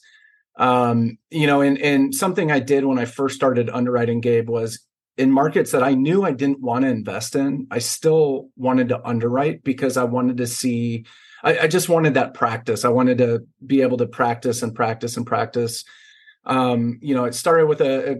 Um, 0.57 1.19
you 1.31 1.47
know, 1.47 1.61
and 1.61 1.79
and 1.79 2.15
something 2.15 2.51
I 2.51 2.61
did 2.61 2.85
when 2.85 2.99
I 2.99 3.05
first 3.05 3.35
started 3.35 3.71
underwriting, 3.71 4.21
Gabe, 4.21 4.49
was 4.49 4.81
in 5.17 5.31
markets 5.31 5.73
that 5.73 5.83
I 5.83 5.95
knew 5.95 6.25
I 6.25 6.33
didn't 6.33 6.61
want 6.61 6.85
to 6.85 6.91
invest 6.91 7.37
in. 7.37 7.67
I 7.71 7.79
still 7.79 8.49
wanted 8.57 8.89
to 8.91 9.05
underwrite 9.07 9.65
because 9.65 9.97
I 9.97 10.05
wanted 10.05 10.37
to 10.39 10.47
see. 10.47 11.07
I, 11.43 11.61
I 11.61 11.67
just 11.67 11.89
wanted 11.89 12.15
that 12.15 12.35
practice. 12.35 12.85
I 12.85 12.89
wanted 12.89 13.19
to 13.19 13.47
be 13.65 13.83
able 13.83 13.97
to 13.99 14.07
practice 14.07 14.63
and 14.63 14.75
practice 14.75 15.17
and 15.17 15.27
practice. 15.27 15.85
Um, 16.47 16.99
you 17.03 17.15
know, 17.15 17.25
it 17.25 17.35
started 17.35 17.67
with 17.67 17.81
a, 17.81 18.13
a 18.13 18.17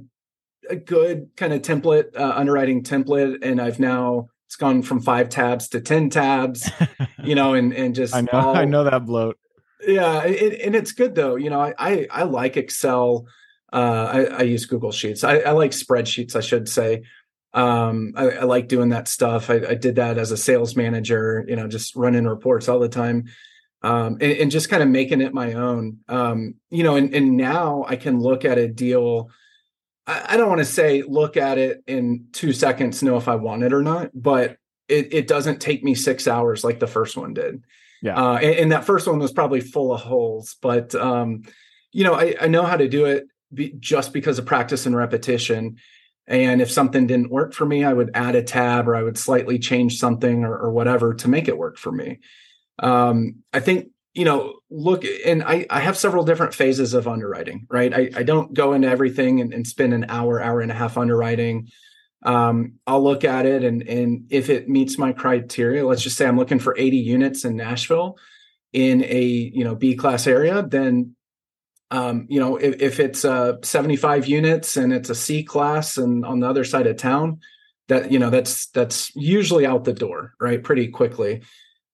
a 0.71 0.77
good 0.77 1.29
kind 1.37 1.53
of 1.53 1.63
template, 1.63 2.17
uh, 2.17 2.33
underwriting 2.35 2.83
template, 2.83 3.45
and 3.45 3.61
I've 3.61 3.79
now 3.79 4.29
it's 4.47 4.57
gone 4.57 4.83
from 4.83 5.01
five 5.01 5.29
tabs 5.29 5.69
to 5.69 5.81
ten 5.81 6.11
tabs, 6.11 6.71
you 7.25 7.35
know, 7.35 7.55
and 7.55 7.73
and 7.73 7.95
just 7.95 8.15
I 8.15 8.23
know 8.23 8.31
all, 8.33 8.57
I 8.57 8.65
know 8.65 8.85
that 8.85 9.05
bloat. 9.05 9.39
Yeah, 9.87 10.25
it, 10.25 10.61
and 10.63 10.75
it's 10.75 10.93
good 10.93 11.15
though. 11.15 11.37
You 11.37 11.51
know, 11.51 11.61
I 11.61 11.75
I, 11.79 12.07
I 12.11 12.23
like 12.25 12.57
Excel. 12.57 13.27
Uh, 13.73 14.11
I, 14.13 14.25
I, 14.37 14.43
use 14.43 14.67
Google 14.67 14.93
Sheets. 14.93 15.25
I, 15.25 15.39
I, 15.39 15.51
like 15.51 15.73
spreadsheets, 15.73 16.37
I 16.37 16.41
should 16.41 16.69
say. 16.69 17.03
Um, 17.55 18.13
I, 18.15 18.31
I, 18.31 18.43
like 18.45 18.69
doing 18.69 18.91
that 18.91 19.09
stuff. 19.09 19.51
I, 19.51 19.75
did 19.75 19.97
that 19.97 20.17
as 20.17 20.31
a 20.31 20.37
sales 20.37 20.77
manager. 20.77 21.45
You 21.49 21.57
know, 21.57 21.67
just 21.67 21.97
running 21.97 22.25
reports 22.25 22.69
all 22.69 22.79
the 22.79 22.89
time. 22.89 23.25
Um, 23.83 24.19
and, 24.21 24.33
and, 24.33 24.51
just 24.53 24.69
kind 24.69 24.81
of 24.81 24.89
making 24.89 25.21
it 25.21 25.35
my 25.35 25.55
own. 25.55 25.99
Um, 26.09 26.55
you 26.71 26.85
know, 26.85 26.95
and, 26.95 27.13
and 27.13 27.37
now 27.37 27.85
I 27.89 27.97
can 27.97 28.21
look 28.21 28.45
at 28.45 28.59
a 28.59 28.69
deal 28.69 29.29
I, 30.07 30.37
don't 30.37 30.49
want 30.49 30.61
to 30.61 30.67
say 30.67 31.03
look 31.03 31.37
at 31.37 31.59
it 31.59 31.83
in 31.87 32.27
two 32.33 32.53
seconds, 32.53 33.03
know 33.03 33.17
if 33.17 33.29
I 33.29 33.37
want 33.37 33.63
it 33.63 33.73
or 33.73 33.83
not, 33.83 34.11
but 34.15 34.59
it, 34.89 35.15
it 35.15 35.27
doesn't 35.27 35.61
take 35.61 35.83
me 35.83 35.95
six 35.95 36.29
hours 36.29 36.63
like 36.63 36.79
the 36.79 36.87
first 36.87 37.17
one 37.17 37.33
did. 37.33 37.65
Yeah. 38.05 38.23
Uh, 38.23 38.37
and, 38.37 38.55
and, 38.55 38.73
that 38.73 38.85
first 38.85 39.07
one 39.07 39.19
was 39.19 39.33
probably 39.33 39.61
full 39.61 39.91
of 39.91 40.03
holes, 40.03 40.57
but 40.61 40.95
um, 40.95 41.43
you 41.91 42.05
know, 42.05 42.13
I, 42.13 42.35
I 42.39 42.49
know 42.49 42.65
how 42.65 42.77
to 42.77 42.87
do 42.87 43.07
it 43.07 43.25
be, 43.53 43.75
just 43.79 44.13
because 44.13 44.39
of 44.39 44.45
practice 44.45 44.85
and 44.85 44.95
repetition. 44.95 45.79
And 46.27 46.61
if 46.61 46.71
something 46.71 47.07
didn't 47.07 47.31
work 47.31 47.55
for 47.55 47.65
me, 47.65 47.83
I 47.83 47.95
would 47.95 48.11
add 48.13 48.35
a 48.35 48.43
tab 48.43 48.89
or 48.89 48.95
I 48.95 49.03
would 49.03 49.17
slightly 49.17 49.59
change 49.59 49.99
something 49.99 50.45
or, 50.45 50.55
or 50.55 50.71
whatever 50.71 51.15
to 51.15 51.29
make 51.29 51.49
it 51.49 51.57
work 51.57 51.79
for 51.79 51.91
me. 51.91 52.19
Um, 52.79 53.37
I 53.55 53.61
think 53.61 53.89
you 54.13 54.25
know, 54.25 54.61
look, 54.71 55.05
and 55.27 55.43
I, 55.43 55.67
I 55.69 55.81
have 55.81 55.97
several 55.97 56.25
different 56.25 56.55
phases 56.55 56.95
of 56.95 57.09
underwriting, 57.09 57.67
right? 57.69 57.93
I, 57.93 58.11
I 58.15 58.23
don't 58.23 58.55
go 58.55 58.73
into 58.73 58.89
everything 58.89 59.41
and, 59.41 59.53
and 59.53 59.67
spend 59.67 59.93
an 59.93 60.07
hour, 60.09 60.41
hour 60.41 60.61
and 60.61 60.71
a 60.71 60.75
half 60.75 60.97
underwriting. 60.97 61.69
Um, 62.25 62.75
I'll 62.87 63.05
look 63.05 63.25
at 63.25 63.45
it 63.45 63.65
and 63.65 63.83
and 63.83 64.27
if 64.31 64.49
it 64.49 64.69
meets 64.69 64.99
my 64.99 65.13
criteria, 65.13 65.87
let's 65.87 66.03
just 66.03 66.17
say 66.17 66.27
I'm 66.27 66.39
looking 66.39 66.59
for 66.59 66.75
80 66.77 66.97
units 66.97 67.45
in 67.45 67.57
Nashville 67.57 68.17
in 68.73 69.05
a 69.05 69.23
you 69.23 69.65
know 69.65 69.75
B 69.75 69.95
class 69.95 70.27
area, 70.27 70.63
then 70.63 71.15
um, 71.91 72.27
you 72.29 72.41
know, 72.41 72.57
if, 72.57 72.81
if 72.81 73.01
it's 73.01 73.25
uh 73.25 73.57
75 73.63 74.27
units 74.27 74.77
and 74.77 74.93
it's 74.93 75.11
a 75.11 75.15
C 75.15 75.45
class 75.45 75.97
and 75.97 76.25
on 76.25 76.41
the 76.41 76.49
other 76.49 76.65
side 76.65 76.87
of 76.87 76.97
town, 76.97 77.41
that 77.89 78.11
you 78.11 78.19
know, 78.19 78.31
that's 78.31 78.67
that's 78.67 79.15
usually 79.15 79.67
out 79.67 79.85
the 79.85 79.93
door, 79.93 80.35
right? 80.41 80.63
Pretty 80.63 80.89
quickly. 80.89 81.43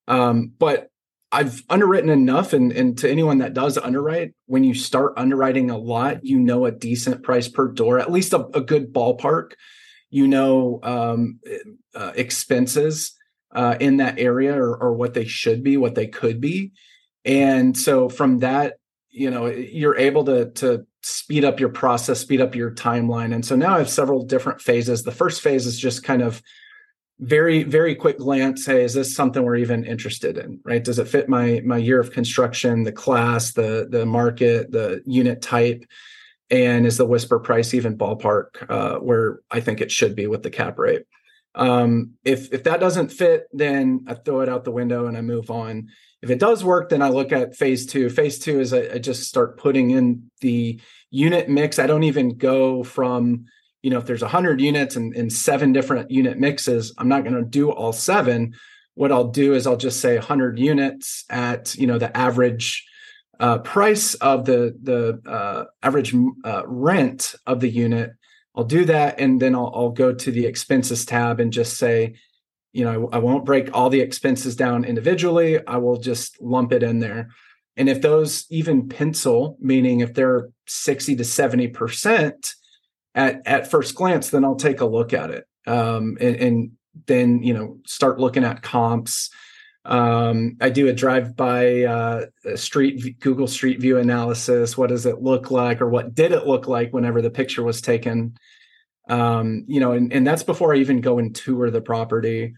Um, 0.09 0.53
but 0.59 0.89
I've 1.33 1.63
underwritten 1.69 2.11
enough, 2.11 2.53
and, 2.53 2.73
and 2.73 2.99
to 2.99 3.11
anyone 3.11 3.39
that 3.39 3.55
does 3.55 3.79
underwrite, 3.79 4.35
when 4.47 4.65
you 4.65 4.75
start 4.75 5.15
underwriting 5.17 5.71
a 5.71 5.79
lot, 5.79 6.25
you 6.25 6.41
know 6.41 6.67
a 6.67 6.73
decent 6.73 7.23
price 7.23 7.47
per 7.47 7.69
door, 7.69 8.01
at 8.01 8.11
least 8.11 8.33
a, 8.33 8.47
a 8.57 8.61
good 8.61 8.93
ballpark. 8.93 9.53
You 10.11 10.29
know 10.29 10.81
um, 10.83 11.41
uh, 11.95 12.13
expenses 12.15 13.17
uh, 13.55 13.77
in 13.81 13.99
that 13.99 14.19
area, 14.19 14.55
or, 14.55 14.77
or 14.77 14.93
what 14.93 15.15
they 15.15 15.25
should 15.25 15.63
be, 15.63 15.77
what 15.77 15.95
they 15.95 16.07
could 16.07 16.41
be, 16.41 16.73
and 17.25 17.77
so 17.77 18.09
from 18.09 18.39
that, 18.41 18.75
you 19.11 19.31
know, 19.31 19.47
you're 19.47 19.97
able 19.97 20.25
to 20.25 20.51
to 20.51 20.87
speed 21.03 21.45
up 21.45 21.61
your 21.61 21.71
process, 21.71 22.21
speed 22.21 22.41
up 22.41 22.55
your 22.55 22.71
timeline. 22.71 23.35
And 23.35 23.45
so 23.45 23.57
now 23.57 23.75
I 23.75 23.79
have 23.79 23.91
several 23.91 24.25
different 24.25 24.61
phases. 24.61 25.03
The 25.03 25.13
first 25.13 25.41
phase 25.41 25.67
is 25.67 25.79
just 25.79 26.05
kind 26.05 26.23
of 26.23 26.43
very 27.21 27.65
very 27.65 27.95
quick 27.95 28.17
glance 28.17 28.65
hey 28.65 28.83
is 28.83 28.95
this 28.95 29.15
something 29.15 29.43
we're 29.43 29.57
even 29.57 29.85
interested 29.85 30.39
in 30.39 30.59
right 30.65 30.85
does 30.85 30.99
it 30.99 31.07
fit 31.07 31.29
my 31.29 31.61
my 31.67 31.77
year 31.77 32.01
of 32.01 32.13
construction 32.13 32.83
the 32.83 32.93
class 32.93 33.53
the 33.53 33.87
the 33.91 34.07
market 34.07 34.71
the 34.73 35.03
unit 35.05 35.43
type 35.43 35.85
and 36.51 36.87
is 36.87 36.97
the 36.97 37.07
whisper 37.07 37.39
price 37.39 37.75
even 37.75 37.97
ballpark 37.97 38.67
uh, 38.69 38.99
where 38.99 39.41
i 39.51 39.61
think 39.61 39.81
it 39.81 39.91
should 39.91 40.15
be 40.15 40.27
with 40.27 40.43
the 40.43 40.51
cap 40.51 40.79
rate? 40.79 41.03
Um, 41.55 42.13
if 42.25 42.53
if 42.53 42.65
that 42.65 42.81
doesn't 42.81 43.11
fit 43.11 43.45
then 43.53 44.05
i 44.07 44.15
throw 44.15 44.41
it 44.41 44.49
out 44.49 44.65
the 44.65 44.71
window 44.71 45.07
and 45.07 45.17
i 45.17 45.21
move 45.21 45.51
on. 45.51 45.89
If 46.23 46.31
it 46.31 46.39
does 46.39 46.63
work 46.63 46.89
then 46.91 47.03
i 47.03 47.09
look 47.09 47.33
at 47.33 47.57
phase 47.57 47.87
two. 47.87 48.11
Phase 48.11 48.39
two 48.39 48.61
is 48.61 48.73
I, 48.73 48.95
I 48.95 48.99
just 48.99 49.25
start 49.25 49.59
putting 49.59 49.91
in 49.91 50.31
the 50.41 50.81
unit 51.11 51.49
mix. 51.49 51.79
I 51.79 51.87
don't 51.87 52.05
even 52.05 52.37
go 52.37 52.85
from 52.85 53.47
you 53.83 53.91
know, 53.91 53.99
if 53.99 54.07
there's 54.07 54.23
100 54.23 54.61
units 54.61 54.97
and, 54.97 55.15
and 55.15 55.33
seven 55.33 55.73
different 55.73 56.11
unit 56.11 56.39
mixes, 56.39 56.93
I'm 56.99 57.09
not 57.09 57.25
going 57.25 57.37
to 57.37 57.45
do 57.45 57.71
all 57.71 57.93
seven. 57.93 58.55
What 58.95 59.13
I'll 59.13 59.29
do 59.29 59.55
is 59.55 59.67
I'll 59.67 59.77
just 59.77 60.01
say 60.01 60.17
100 60.17 60.59
units 60.59 61.25
at, 61.31 61.75
you 61.77 61.87
know, 61.87 61.99
the 61.99 62.15
average 62.17 62.87
uh, 63.41 63.59
price 63.59 64.15
of 64.15 64.45
the 64.45 64.77
the 64.83 65.21
uh, 65.29 65.65
average 65.83 66.15
uh, 66.45 66.63
rent 66.67 67.35
of 67.47 67.61
the 67.61 67.69
unit. 67.69 68.13
I'll 68.55 68.65
do 68.65 68.85
that, 68.85 69.19
and 69.19 69.41
then 69.41 69.55
I'll, 69.55 69.73
I'll 69.75 69.91
go 69.91 70.13
to 70.13 70.31
the 70.31 70.47
expenses 70.47 71.05
tab 71.05 71.41
and 71.41 71.53
just 71.53 71.79
say, 71.79 72.15
you 72.73 72.85
know, 72.85 73.09
I, 73.13 73.17
I 73.17 73.19
won't 73.19 73.45
break 73.45 73.71
all 73.73 73.91
the 73.91 74.01
expenses 74.01 74.55
down 74.55 74.85
individually. 74.85 75.67
I 75.67 75.79
will 75.79 75.99
just 75.99 76.41
lump 76.41 76.73
it 76.73 76.83
in 76.83 76.99
there. 76.99 77.31
And 77.77 77.89
if 77.89 78.03
those 78.03 78.45
even 78.51 78.89
pencil, 78.89 79.57
meaning 79.61 80.01
if 80.01 80.13
they're 80.15 80.51
60 80.67 81.17
to 81.17 81.25
70 81.25 81.69
percent, 81.69 82.55
at 83.15 83.43
at 83.47 83.71
first 83.71 83.95
glance, 83.95 84.31
then 84.31 84.45
I'll 84.45 84.57
take 84.57 84.81
a 84.81 84.87
look 84.87 85.13
at 85.13 85.31
it 85.31 85.47
um, 85.67 86.17
and, 86.21 86.37
and, 86.37 86.71
then 87.07 87.41
you 87.43 87.55
know 87.55 87.79
start 87.87 88.19
looking 88.19 88.45
at 88.45 88.63
comps. 88.63 89.31
Um, 89.85 90.57
I 90.61 90.69
do 90.71 90.89
a 90.89 90.93
drive 90.93 91.37
by 91.37 91.85
uh, 91.85 92.27
street 92.55 93.19
Google 93.21 93.47
Street 93.47 93.81
View 93.81 93.99
analysis. 93.99 94.77
What 94.77 94.91
does 94.91 95.07
it 95.07 95.23
look 95.23 95.51
like, 95.51 95.81
or 95.81 95.89
what 95.89 96.15
did 96.15 96.33
it 96.33 96.47
look 96.47 96.69
like 96.69 96.93
whenever 96.93 97.23
the 97.23 97.31
picture 97.31 97.63
was 97.63 97.81
taken? 97.81 98.37
Um, 99.09 99.65
you 99.67 99.81
know, 99.81 99.93
and, 99.93 100.13
and 100.13 100.27
that's 100.27 100.43
before 100.43 100.75
I 100.75 100.79
even 100.79 101.01
go 101.01 101.19
and 101.19 101.35
tour 101.35 101.71
the 101.71 101.81
property. 101.81 102.55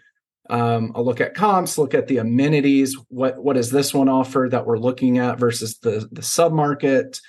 Um, 0.51 0.93
I'll 0.95 1.05
look 1.05 1.21
at 1.21 1.35
comps, 1.35 1.79
look 1.79 1.95
at 1.95 2.09
the 2.09 2.19
amenities. 2.19 2.97
What 3.09 3.43
what 3.43 3.55
does 3.55 3.71
this 3.71 3.95
one 3.95 4.09
offer 4.09 4.49
that 4.51 4.67
we're 4.67 4.79
looking 4.79 5.19
at 5.19 5.39
versus 5.39 5.79
the 5.79 6.09
the 6.11 6.23
submarket? 6.23 7.21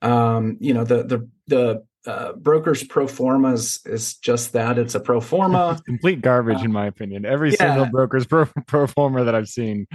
Um, 0.00 0.56
you 0.58 0.72
know, 0.72 0.84
the 0.84 1.04
the 1.04 1.28
the 1.46 1.84
uh, 2.06 2.32
brokers 2.32 2.82
pro 2.82 3.06
forma 3.06 3.52
is, 3.52 3.80
is 3.84 4.16
just 4.16 4.52
that 4.52 4.78
it's 4.78 4.94
a 4.94 5.00
pro 5.00 5.20
forma 5.20 5.80
complete 5.86 6.20
garbage 6.20 6.58
uh, 6.58 6.64
in 6.64 6.72
my 6.72 6.86
opinion 6.86 7.24
every 7.24 7.50
yeah. 7.50 7.56
single 7.56 7.86
broker's 7.86 8.26
pro, 8.26 8.46
pro 8.66 8.86
forma 8.86 9.24
that 9.24 9.34
i've 9.34 9.48
seen 9.48 9.86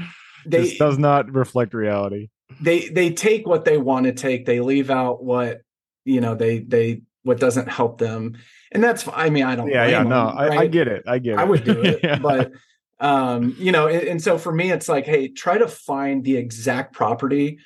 they 0.46 0.76
does 0.78 0.98
not 0.98 1.32
reflect 1.32 1.74
reality 1.74 2.30
they 2.62 2.88
they 2.90 3.12
take 3.12 3.46
what 3.46 3.66
they 3.66 3.78
want 3.78 4.06
to 4.06 4.14
take 4.14 4.46
they 4.46 4.60
leave 4.60 4.90
out 4.90 5.24
what 5.24 5.62
you 6.06 6.22
know 6.22 6.36
they 6.36 6.60
they 6.60 7.02
what 7.24 7.40
doesn't 7.40 7.68
help 7.68 7.98
them 7.98 8.38
and 8.72 8.82
that's 8.82 9.06
i 9.14 9.30
mean 9.30 9.44
i 9.44 9.56
don't 9.56 9.70
yeah 9.70 9.86
yeah 9.86 10.00
them, 10.00 10.10
no 10.10 10.28
I. 10.28 10.60
I, 10.60 10.68
get 10.68 10.88
it 10.88 11.04
i 11.08 11.20
get 11.20 11.34
it 11.34 11.40
i 11.40 11.44
would 11.44 11.66
do 11.66 11.82
it 11.82 12.00
yeah. 12.04 12.20
but 12.20 12.52
um, 13.00 13.56
you 13.60 13.72
know, 13.72 13.88
and, 13.88 14.08
and 14.08 14.22
so 14.22 14.38
for 14.38 14.52
me, 14.52 14.72
it's 14.72 14.90
like, 14.90 15.06
hey, 15.06 15.28
try 15.28 15.58
to 15.58 15.68
find 15.68 16.24
the 16.24 16.38
exact 16.38 16.94
property 16.94 17.60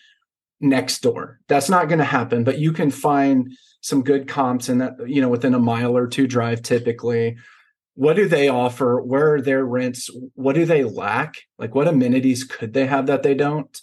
next 0.60 1.02
door. 1.02 1.40
That's 1.48 1.70
not 1.70 1.88
going 1.88 2.00
to 2.00 2.06
happen, 2.06 2.44
but 2.44 2.60
you 2.60 2.74
can 2.74 2.92
find 2.92 3.52
some 3.82 4.04
good 4.04 4.28
comps 4.28 4.70
in 4.70 4.80
that, 4.80 4.94
you 5.08 5.22
know, 5.22 5.30
within 5.30 5.54
a 5.54 5.60
mile 5.60 5.98
or 5.98 6.08
two 6.08 6.28
drive 6.28 6.62
typically. 6.62 7.38
What 7.96 8.16
do 8.16 8.28
they 8.28 8.48
offer? 8.48 9.02
Where 9.02 9.34
are 9.34 9.42
their 9.42 9.66
rents? 9.66 10.10
What 10.36 10.56
do 10.56 10.66
they 10.66 10.84
lack? 10.84 11.36
Like 11.58 11.76
what 11.76 11.88
amenities 11.88 12.44
could 12.44 12.74
they 12.74 12.86
have 12.86 13.08
that 13.08 13.24
they 13.24 13.34
don't? 13.34 13.80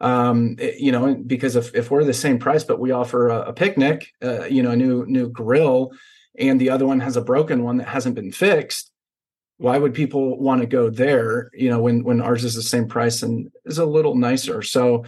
Um, 0.00 0.56
it, 0.58 0.80
you 0.80 0.90
know, 0.90 1.14
because 1.14 1.54
if, 1.54 1.74
if 1.74 1.90
we're 1.90 2.04
the 2.04 2.14
same 2.14 2.38
price, 2.38 2.64
but 2.64 2.80
we 2.80 2.90
offer 2.90 3.28
a, 3.28 3.50
a 3.50 3.52
picnic, 3.52 4.08
uh, 4.22 4.44
you 4.46 4.62
know, 4.62 4.72
a 4.72 4.76
new 4.76 5.04
new 5.06 5.28
grill, 5.28 5.92
and 6.36 6.60
the 6.60 6.70
other 6.70 6.86
one 6.86 7.00
has 7.00 7.16
a 7.16 7.22
broken 7.22 7.62
one 7.62 7.76
that 7.76 7.86
hasn't 7.86 8.16
been 8.16 8.32
fixed, 8.32 8.92
why 9.62 9.78
would 9.78 9.94
people 9.94 10.38
want 10.40 10.60
to 10.60 10.66
go 10.66 10.90
there 10.90 11.50
you 11.54 11.70
know 11.70 11.80
when 11.80 12.02
when 12.02 12.20
ours 12.20 12.44
is 12.44 12.54
the 12.54 12.62
same 12.62 12.88
price 12.88 13.22
and 13.22 13.50
is 13.64 13.78
a 13.78 13.86
little 13.86 14.16
nicer 14.16 14.60
so 14.60 15.04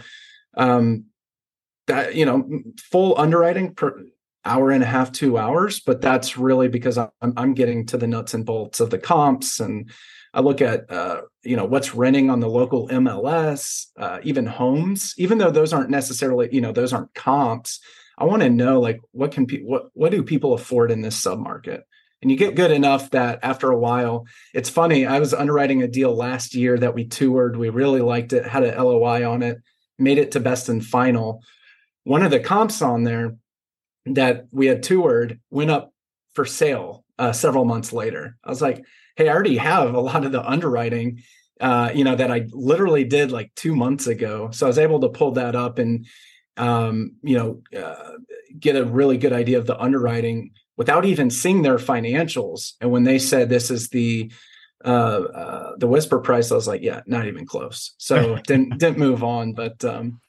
um 0.55 1.05
that 1.87 2.15
you 2.15 2.25
know 2.25 2.47
full 2.79 3.17
underwriting 3.17 3.75
per 3.75 4.01
hour 4.45 4.71
and 4.71 4.83
a 4.83 4.87
half 4.87 5.11
two 5.11 5.37
hours 5.37 5.79
but 5.79 6.01
that's 6.01 6.37
really 6.37 6.67
because 6.67 6.97
i'm, 6.97 7.09
I'm 7.21 7.53
getting 7.53 7.85
to 7.87 7.97
the 7.97 8.07
nuts 8.07 8.33
and 8.33 8.45
bolts 8.45 8.79
of 8.79 8.89
the 8.89 8.97
comps. 8.97 9.59
And 9.59 9.89
i 10.33 10.39
look 10.39 10.61
at 10.61 10.89
uh 10.91 11.21
you 11.43 11.55
know 11.55 11.65
what's 11.65 11.95
renting 11.95 12.29
on 12.29 12.39
the 12.39 12.49
local 12.49 12.87
mls 12.89 13.85
uh, 13.97 14.19
even 14.23 14.45
homes 14.45 15.13
even 15.17 15.37
though 15.37 15.51
those 15.51 15.73
aren't 15.73 15.89
necessarily 15.89 16.49
you 16.51 16.61
know 16.61 16.71
those 16.71 16.93
aren't 16.93 17.13
comps 17.13 17.79
i 18.17 18.25
want 18.25 18.41
to 18.41 18.49
know 18.49 18.79
like 18.79 18.99
what 19.11 19.31
can 19.31 19.45
people 19.45 19.69
what 19.69 19.83
what 19.93 20.11
do 20.11 20.23
people 20.23 20.53
afford 20.53 20.91
in 20.91 21.01
this 21.01 21.21
submarket? 21.21 21.81
And 22.21 22.31
you 22.31 22.37
get 22.37 22.55
good 22.55 22.71
enough 22.71 23.11
that 23.11 23.39
after 23.43 23.69
a 23.69 23.77
while 23.77 24.25
it's 24.53 24.69
funny 24.69 25.05
i 25.05 25.19
was 25.19 25.33
underwriting 25.33 25.83
a 25.83 25.87
deal 25.87 26.15
last 26.15 26.55
year 26.55 26.77
that 26.77 26.95
we 26.95 27.05
toured 27.05 27.55
we 27.55 27.69
really 27.69 28.01
liked 28.01 28.33
it 28.33 28.47
had 28.47 28.63
a 28.63 28.83
loi 28.83 29.29
on 29.29 29.43
it 29.43 29.57
made 29.97 30.17
it 30.17 30.31
to 30.31 30.39
best 30.39 30.69
and 30.69 30.85
final. 30.85 31.41
One 32.03 32.23
of 32.23 32.31
the 32.31 32.39
comps 32.39 32.81
on 32.81 33.03
there 33.03 33.35
that 34.05 34.47
we 34.51 34.67
had 34.67 34.83
toured 34.83 35.39
went 35.49 35.71
up 35.71 35.93
for 36.33 36.45
sale 36.45 37.03
uh, 37.17 37.31
several 37.31 37.65
months 37.65 37.93
later 37.93 38.37
i 38.43 38.49
was 38.49 38.61
like 38.61 38.83
hey 39.15 39.29
i 39.29 39.33
already 39.33 39.57
have 39.57 39.93
a 39.93 39.99
lot 39.99 40.25
of 40.25 40.31
the 40.31 40.47
underwriting 40.47 41.21
uh, 41.61 41.89
you 41.93 42.03
know 42.03 42.15
that 42.15 42.31
i 42.31 42.45
literally 42.51 43.03
did 43.03 43.31
like 43.31 43.51
two 43.55 43.75
months 43.75 44.07
ago 44.07 44.49
so 44.51 44.65
i 44.65 44.69
was 44.69 44.77
able 44.77 44.99
to 44.99 45.09
pull 45.09 45.31
that 45.31 45.55
up 45.55 45.79
and 45.79 46.05
um, 46.57 47.15
you 47.21 47.37
know 47.37 47.61
uh, 47.77 48.13
get 48.59 48.75
a 48.75 48.85
really 48.85 49.17
good 49.17 49.33
idea 49.33 49.57
of 49.57 49.65
the 49.65 49.77
underwriting 49.79 50.51
without 50.77 51.05
even 51.05 51.29
seeing 51.29 51.61
their 51.61 51.77
financials. 51.77 52.73
And 52.81 52.91
when 52.91 53.03
they 53.03 53.19
said 53.19 53.49
this 53.49 53.71
is 53.71 53.89
the 53.89 54.31
uh, 54.83 55.21
uh, 55.33 55.71
the 55.77 55.87
whisper 55.87 56.19
price, 56.19 56.51
I 56.51 56.55
was 56.55 56.67
like, 56.67 56.81
yeah, 56.81 57.01
not 57.07 57.25
even 57.25 57.45
close. 57.45 57.95
So 57.97 58.35
didn't 58.47 58.77
didn't 58.77 58.99
move 58.99 59.23
on. 59.23 59.53
But 59.53 59.83
um, 59.83 60.19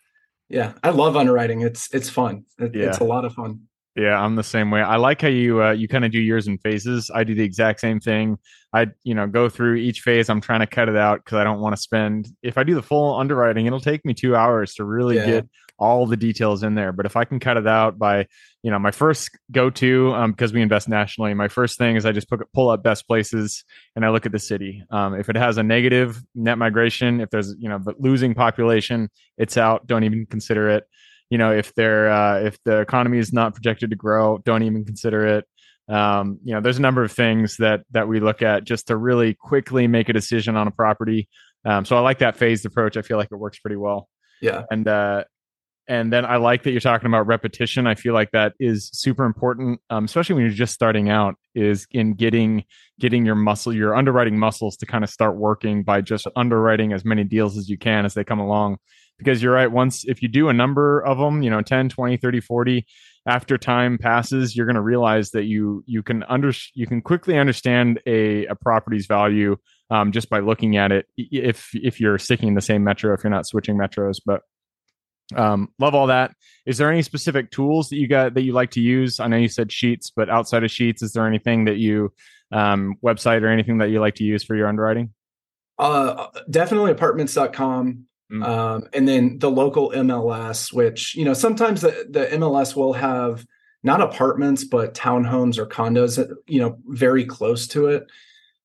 yeah, 0.48 0.72
I 0.82 0.90
love 0.90 1.16
underwriting. 1.16 1.62
It's 1.62 1.92
it's 1.94 2.08
fun. 2.08 2.44
It, 2.58 2.74
yeah. 2.74 2.86
It's 2.86 2.98
a 2.98 3.04
lot 3.04 3.24
of 3.24 3.34
fun. 3.34 3.62
Yeah, 3.96 4.22
I'm 4.22 4.36
the 4.36 4.44
same 4.44 4.70
way. 4.70 4.82
I 4.82 4.96
like 4.96 5.22
how 5.22 5.28
you 5.28 5.62
uh, 5.62 5.72
you 5.72 5.88
kind 5.88 6.04
of 6.04 6.12
do 6.12 6.20
yours 6.20 6.48
in 6.48 6.58
phases. 6.58 7.10
I 7.14 7.24
do 7.24 7.34
the 7.34 7.42
exact 7.42 7.80
same 7.80 7.98
thing. 7.98 8.38
I 8.74 8.88
you 9.04 9.14
know 9.14 9.26
go 9.26 9.48
through 9.48 9.76
each 9.76 10.00
phase. 10.00 10.28
I'm 10.28 10.40
trying 10.40 10.60
to 10.60 10.66
cut 10.66 10.88
it 10.88 10.96
out 10.96 11.24
because 11.24 11.38
I 11.38 11.44
don't 11.44 11.60
want 11.60 11.74
to 11.74 11.80
spend. 11.80 12.28
If 12.42 12.58
I 12.58 12.62
do 12.62 12.74
the 12.74 12.82
full 12.82 13.18
underwriting, 13.18 13.66
it'll 13.66 13.80
take 13.80 14.04
me 14.04 14.12
two 14.12 14.36
hours 14.36 14.74
to 14.74 14.84
really 14.84 15.16
yeah. 15.16 15.26
get 15.26 15.48
all 15.78 16.06
the 16.06 16.16
details 16.16 16.62
in 16.62 16.74
there. 16.74 16.92
But 16.92 17.06
if 17.06 17.16
I 17.16 17.24
can 17.24 17.38
cut 17.38 17.56
it 17.56 17.66
out 17.66 17.98
by, 17.98 18.26
you 18.62 18.70
know, 18.70 18.78
my 18.78 18.90
first 18.90 19.30
go 19.50 19.70
to, 19.70 20.12
um, 20.14 20.32
because 20.32 20.52
we 20.52 20.62
invest 20.62 20.88
nationally, 20.88 21.34
my 21.34 21.48
first 21.48 21.78
thing 21.78 21.96
is 21.96 22.06
I 22.06 22.12
just 22.12 22.28
pull 22.54 22.70
up 22.70 22.82
best 22.82 23.06
places 23.06 23.64
and 23.94 24.04
I 24.04 24.10
look 24.10 24.26
at 24.26 24.32
the 24.32 24.38
city. 24.38 24.82
Um, 24.90 25.14
if 25.14 25.28
it 25.28 25.36
has 25.36 25.58
a 25.58 25.62
negative 25.62 26.22
net 26.34 26.58
migration, 26.58 27.20
if 27.20 27.30
there's, 27.30 27.54
you 27.58 27.68
know, 27.68 27.78
but 27.78 28.00
losing 28.00 28.34
population, 28.34 29.10
it's 29.36 29.56
out. 29.56 29.86
Don't 29.86 30.04
even 30.04 30.26
consider 30.26 30.68
it. 30.70 30.84
You 31.30 31.38
know, 31.38 31.52
if 31.52 31.74
they're, 31.74 32.10
uh, 32.10 32.40
if 32.40 32.62
the 32.64 32.80
economy 32.80 33.18
is 33.18 33.32
not 33.32 33.54
projected 33.54 33.90
to 33.90 33.96
grow, 33.96 34.38
don't 34.38 34.62
even 34.62 34.84
consider 34.84 35.26
it. 35.26 35.46
Um, 35.88 36.38
you 36.42 36.52
know, 36.52 36.60
there's 36.60 36.78
a 36.78 36.82
number 36.82 37.04
of 37.04 37.12
things 37.12 37.58
that 37.58 37.82
that 37.92 38.08
we 38.08 38.18
look 38.18 38.42
at 38.42 38.64
just 38.64 38.88
to 38.88 38.96
really 38.96 39.34
quickly 39.34 39.86
make 39.86 40.08
a 40.08 40.12
decision 40.12 40.56
on 40.56 40.66
a 40.66 40.70
property. 40.72 41.28
Um, 41.64 41.84
so 41.84 41.96
I 41.96 42.00
like 42.00 42.18
that 42.18 42.36
phased 42.36 42.66
approach. 42.66 42.96
I 42.96 43.02
feel 43.02 43.18
like 43.18 43.28
it 43.30 43.36
works 43.36 43.58
pretty 43.60 43.76
well. 43.76 44.08
Yeah. 44.40 44.64
And 44.70 44.86
uh, 44.86 45.24
and 45.88 46.12
then 46.12 46.24
I 46.24 46.36
like 46.36 46.64
that 46.64 46.72
you're 46.72 46.80
talking 46.80 47.06
about 47.06 47.26
repetition. 47.26 47.86
I 47.86 47.94
feel 47.94 48.12
like 48.12 48.32
that 48.32 48.54
is 48.58 48.90
super 48.92 49.24
important, 49.24 49.80
um, 49.88 50.04
especially 50.04 50.34
when 50.34 50.44
you're 50.44 50.52
just 50.52 50.74
starting 50.74 51.08
out. 51.08 51.36
Is 51.54 51.86
in 51.90 52.14
getting 52.14 52.64
getting 52.98 53.24
your 53.24 53.34
muscle, 53.34 53.72
your 53.72 53.94
underwriting 53.94 54.38
muscles 54.38 54.76
to 54.78 54.86
kind 54.86 55.04
of 55.04 55.10
start 55.10 55.36
working 55.36 55.84
by 55.84 56.00
just 56.00 56.26
underwriting 56.34 56.92
as 56.92 57.04
many 57.04 57.24
deals 57.24 57.56
as 57.56 57.68
you 57.68 57.78
can 57.78 58.04
as 58.04 58.14
they 58.14 58.24
come 58.24 58.40
along. 58.40 58.78
Because 59.18 59.42
you're 59.42 59.54
right. 59.54 59.70
Once 59.70 60.04
if 60.04 60.22
you 60.22 60.28
do 60.28 60.48
a 60.48 60.52
number 60.52 61.00
of 61.00 61.18
them, 61.18 61.42
you 61.42 61.50
know, 61.50 61.62
10, 61.62 61.88
20, 61.88 62.16
30, 62.18 62.40
40, 62.40 62.86
after 63.26 63.56
time 63.56 63.96
passes, 63.96 64.54
you're 64.54 64.66
going 64.66 64.74
to 64.74 64.82
realize 64.82 65.30
that 65.30 65.44
you 65.44 65.84
you 65.86 66.02
can 66.02 66.24
under 66.24 66.52
you 66.74 66.86
can 66.86 67.00
quickly 67.00 67.38
understand 67.38 68.00
a 68.06 68.46
a 68.46 68.54
property's 68.56 69.06
value 69.06 69.56
um, 69.90 70.10
just 70.10 70.28
by 70.28 70.40
looking 70.40 70.76
at 70.76 70.90
it. 70.90 71.06
If 71.16 71.70
if 71.74 72.00
you're 72.00 72.18
sticking 72.18 72.48
in 72.48 72.54
the 72.54 72.60
same 72.60 72.82
metro, 72.82 73.14
if 73.14 73.22
you're 73.22 73.30
not 73.30 73.46
switching 73.46 73.76
metros, 73.76 74.16
but 74.24 74.42
um, 75.34 75.68
love 75.78 75.94
all 75.94 76.06
that. 76.08 76.32
Is 76.66 76.78
there 76.78 76.90
any 76.90 77.02
specific 77.02 77.50
tools 77.50 77.88
that 77.88 77.96
you 77.96 78.08
got 78.08 78.34
that 78.34 78.42
you 78.42 78.52
like 78.52 78.70
to 78.72 78.80
use? 78.80 79.20
I 79.20 79.28
know 79.28 79.36
you 79.36 79.48
said 79.48 79.72
Sheets, 79.72 80.10
but 80.14 80.30
outside 80.30 80.64
of 80.64 80.70
Sheets, 80.70 81.02
is 81.02 81.12
there 81.12 81.26
anything 81.26 81.64
that 81.64 81.76
you 81.76 82.12
um, 82.52 82.94
website 83.04 83.42
or 83.42 83.48
anything 83.48 83.78
that 83.78 83.90
you 83.90 84.00
like 84.00 84.16
to 84.16 84.24
use 84.24 84.44
for 84.44 84.54
your 84.54 84.68
underwriting? 84.68 85.12
Uh, 85.78 86.28
definitely 86.50 86.92
apartments.com. 86.92 88.04
Mm. 88.32 88.44
Um, 88.44 88.88
and 88.92 89.06
then 89.06 89.38
the 89.38 89.50
local 89.50 89.90
MLS, 89.90 90.72
which, 90.72 91.14
you 91.14 91.24
know, 91.24 91.34
sometimes 91.34 91.82
the, 91.82 92.06
the 92.10 92.26
MLS 92.36 92.74
will 92.74 92.94
have 92.94 93.46
not 93.82 94.00
apartments, 94.00 94.64
but 94.64 94.94
townhomes 94.94 95.58
or 95.58 95.66
condos, 95.66 96.18
you 96.46 96.60
know, 96.60 96.78
very 96.86 97.24
close 97.24 97.68
to 97.68 97.86
it. 97.86 98.10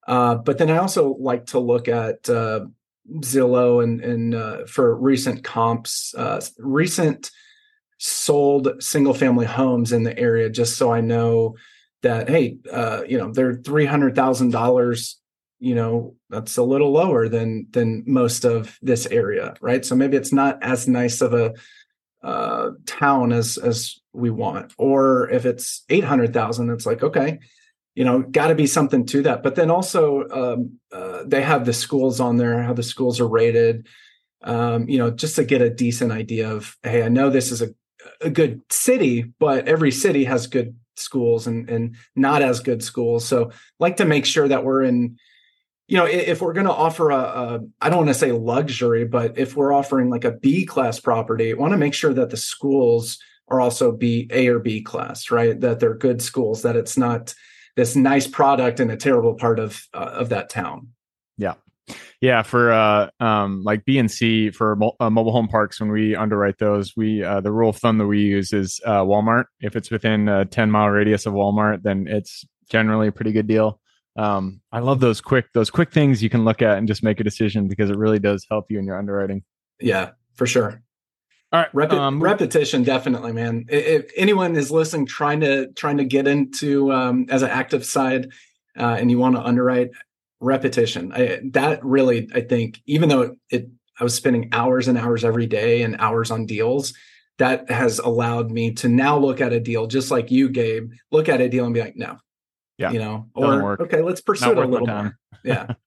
Uh, 0.08 0.36
but 0.36 0.58
then 0.58 0.72
I 0.72 0.78
also 0.78 1.16
like 1.20 1.48
to 1.48 1.60
look 1.60 1.88
at 1.88 2.28
uh, 2.28 2.66
Zillow 3.20 3.84
and 3.84 4.02
and 4.02 4.36
uh, 4.36 4.66
for 4.66 4.96
recent 4.96 5.44
comps, 5.44 6.14
uh, 6.16 6.42
recent 6.58 7.32
sold 7.98 8.82
single 8.82 9.14
family 9.14 9.46
homes 9.46 9.92
in 9.92 10.04
the 10.04 10.18
area, 10.18 10.50
just 10.50 10.78
so 10.78 10.92
I 10.92 11.02
know 11.02 11.56
that 12.02 12.30
hey, 12.30 12.58
uh, 12.72 13.04
you 13.08 13.18
know 13.18 13.32
they're 13.32 13.56
three 13.56 13.86
hundred 13.86 14.16
thousand 14.16 14.52
dollars. 14.52 15.20
You 15.60 15.76
know 15.76 16.16
that's 16.30 16.58
a 16.58 16.64
little 16.64 16.92
lower 16.92 17.30
than 17.30 17.68
than 17.72 18.04
most 18.08 18.46
of 18.46 18.78
this 18.82 19.06
area, 19.08 19.56
right? 19.62 19.86
So 19.86 19.96
maybe 19.96 20.18
it's 20.18 20.34
not 20.34 20.62
as 20.64 20.88
nice 20.88 21.22
of 21.22 21.34
a 21.34 21.54
uh, 22.24 22.72
town 22.86 23.32
as 23.32 23.58
as 23.58 24.00
we 24.14 24.30
want, 24.30 24.74
or 24.78 25.30
if 25.30 25.46
it's 25.46 25.84
eight 25.90 26.04
hundred 26.04 26.34
thousand, 26.34 26.70
it's 26.70 26.86
like 26.86 27.04
okay, 27.04 27.40
you 27.96 28.06
know 28.06 28.22
got 28.22 28.48
to 28.48 28.56
be 28.56 28.68
something 28.68 29.06
to 29.08 29.22
that. 29.24 29.44
But 29.44 29.56
then 29.56 29.70
also 29.70 30.28
um, 30.30 30.80
uh, 30.92 31.24
they 31.26 31.42
have 31.42 31.66
the 31.66 31.74
schools 31.74 32.20
on 32.20 32.38
there 32.38 32.62
how 32.64 32.74
the 32.74 32.84
schools 32.84 33.20
are 33.20 33.28
rated. 33.28 33.88
Um, 34.44 34.90
you 34.90 34.98
know 34.98 35.12
just 35.12 35.36
to 35.36 35.44
get 35.44 35.62
a 35.62 35.70
decent 35.70 36.12
idea 36.12 36.52
of 36.52 36.76
hey 36.82 37.04
i 37.04 37.10
know 37.10 37.30
this 37.30 37.52
is 37.52 37.62
a, 37.62 37.68
a 38.22 38.32
good 38.32 38.60
city 38.72 39.22
but 39.38 39.68
every 39.68 39.92
city 39.92 40.24
has 40.24 40.48
good 40.48 40.76
schools 40.96 41.48
and 41.48 41.70
and 41.70 41.96
not 42.16 42.42
as 42.42 42.60
good 42.60 42.84
schools. 42.84 43.26
So 43.26 43.52
like 43.80 43.98
to 43.98 44.06
make 44.06 44.26
sure 44.26 44.48
that 44.48 44.64
we're 44.64 44.84
in 44.84 45.18
you 45.88 45.98
know 45.98 46.06
if 46.06 46.42
we're 46.42 46.54
going 46.54 46.68
to 46.68 46.72
offer 46.72 47.10
a, 47.10 47.18
a 47.18 47.60
i 47.82 47.90
don't 47.90 47.98
want 47.98 48.10
to 48.10 48.14
say 48.14 48.32
luxury 48.32 49.04
but 49.04 49.38
if 49.38 49.58
we're 49.58 49.74
offering 49.74 50.10
like 50.10 50.24
a 50.24 50.32
b 50.32 50.66
class 50.66 51.02
property 51.02 51.54
want 51.54 51.72
to 51.72 51.78
make 51.78 51.94
sure 51.94 52.14
that 52.14 52.30
the 52.30 52.38
schools 52.38 53.20
are 53.50 53.60
also 53.60 53.92
b 53.92 54.28
a 54.32 54.48
or 54.48 54.60
b 54.60 54.82
class 54.82 55.30
right? 55.32 55.60
That 55.60 55.80
they're 55.80 55.96
good 55.96 56.22
schools 56.22 56.62
that 56.62 56.76
it's 56.76 56.98
not 56.98 57.34
this 57.76 57.96
nice 57.96 58.28
product 58.28 58.80
in 58.80 58.90
a 58.90 58.98
terrible 58.98 59.34
part 59.34 59.60
of 59.60 59.88
uh, 59.94 60.12
of 60.14 60.30
that 60.30 60.50
town. 60.50 60.90
Yeah. 61.38 61.56
Yeah, 62.22 62.44
for 62.44 62.72
uh, 62.72 63.10
um, 63.20 63.64
like 63.64 63.84
B 63.84 63.98
and 63.98 64.10
C 64.10 64.52
for 64.52 64.76
mo- 64.76 64.96
uh, 65.00 65.10
mobile 65.10 65.32
home 65.32 65.48
parks, 65.48 65.80
when 65.80 65.92
we 65.92 66.16
underwrite 66.16 66.60
those, 66.60 66.96
we 66.96 67.24
uh, 67.24 67.42
the 67.42 67.52
rule 67.52 67.70
of 67.70 67.78
thumb 67.78 67.98
that 67.98 68.08
we 68.08 68.22
use 68.22 68.54
is 68.54 68.80
uh, 68.86 69.02
Walmart. 69.02 69.46
If 69.60 69.76
it's 69.76 69.90
within 69.90 70.30
a 70.30 70.46
ten 70.46 70.72
mile 70.72 70.90
radius 70.90 71.26
of 71.26 71.34
Walmart, 71.34 71.82
then 71.84 72.08
it's 72.08 72.46
generally 72.70 73.08
a 73.08 73.12
pretty 73.12 73.32
good 73.32 73.48
deal. 73.48 73.80
Um, 74.16 74.62
I 74.72 74.80
love 74.80 75.00
those 75.00 75.20
quick 75.20 75.48
those 75.54 75.70
quick 75.70 75.92
things 75.92 76.22
you 76.22 76.30
can 76.30 76.46
look 76.46 76.62
at 76.62 76.78
and 76.78 76.88
just 76.88 77.04
make 77.04 77.20
a 77.20 77.24
decision 77.24 77.68
because 77.68 77.90
it 77.90 77.98
really 77.98 78.20
does 78.20 78.46
help 78.50 78.66
you 78.70 78.78
in 78.78 78.86
your 78.86 78.98
underwriting. 78.98 79.44
Yeah, 79.80 80.12
for 80.36 80.46
sure. 80.46 80.84
All 81.54 81.60
right, 81.60 81.72
Repi- 81.74 82.00
um, 82.00 82.24
repetition 82.24 82.84
definitely, 82.84 83.34
man. 83.34 83.66
If 83.68 84.10
anyone 84.16 84.56
is 84.56 84.72
listening, 84.72 85.06
trying 85.06 85.42
to 85.42 85.68
trying 85.74 85.98
to 85.98 86.06
get 86.06 86.26
into 86.26 86.94
um, 86.94 87.26
as 87.30 87.42
an 87.42 87.50
active 87.50 87.86
side, 87.86 88.32
uh, 88.80 88.96
and 88.98 89.12
you 89.12 89.20
want 89.20 89.36
to 89.36 89.42
underwrite, 89.42 89.90
repetition. 90.40 91.12
I, 91.14 91.42
that 91.52 91.84
really, 91.84 92.30
I 92.34 92.42
think, 92.42 92.82
even 92.86 93.10
though 93.10 93.22
it, 93.22 93.32
it, 93.50 93.70
I 94.00 94.04
was 94.06 94.16
spending 94.16 94.50
hours 94.54 94.88
and 94.88 94.98
hours 94.98 95.26
every 95.26 95.46
day 95.46 95.84
and 95.84 95.98
hours 96.00 96.32
on 96.32 96.46
deals, 96.46 96.94
that 97.38 97.70
has 97.70 98.00
allowed 98.00 98.50
me 98.50 98.72
to 98.76 98.88
now 98.88 99.18
look 99.18 99.42
at 99.42 99.52
a 99.52 99.60
deal 99.60 99.88
just 99.88 100.10
like 100.10 100.32
you, 100.32 100.48
Gabe. 100.48 100.92
Look 101.12 101.28
at 101.28 101.42
a 101.42 101.50
deal 101.50 101.66
and 101.66 101.74
be 101.74 101.82
like, 101.82 101.98
no, 101.98 102.18
yeah, 102.78 102.92
you 102.92 103.00
know, 103.00 103.28
or 103.36 103.82
okay, 103.82 104.02
let's 104.02 104.22
pursue 104.22 104.52
it 104.52 104.58
a 104.58 104.66
little 104.66 104.88
more. 104.88 105.18
Yeah. 105.44 105.74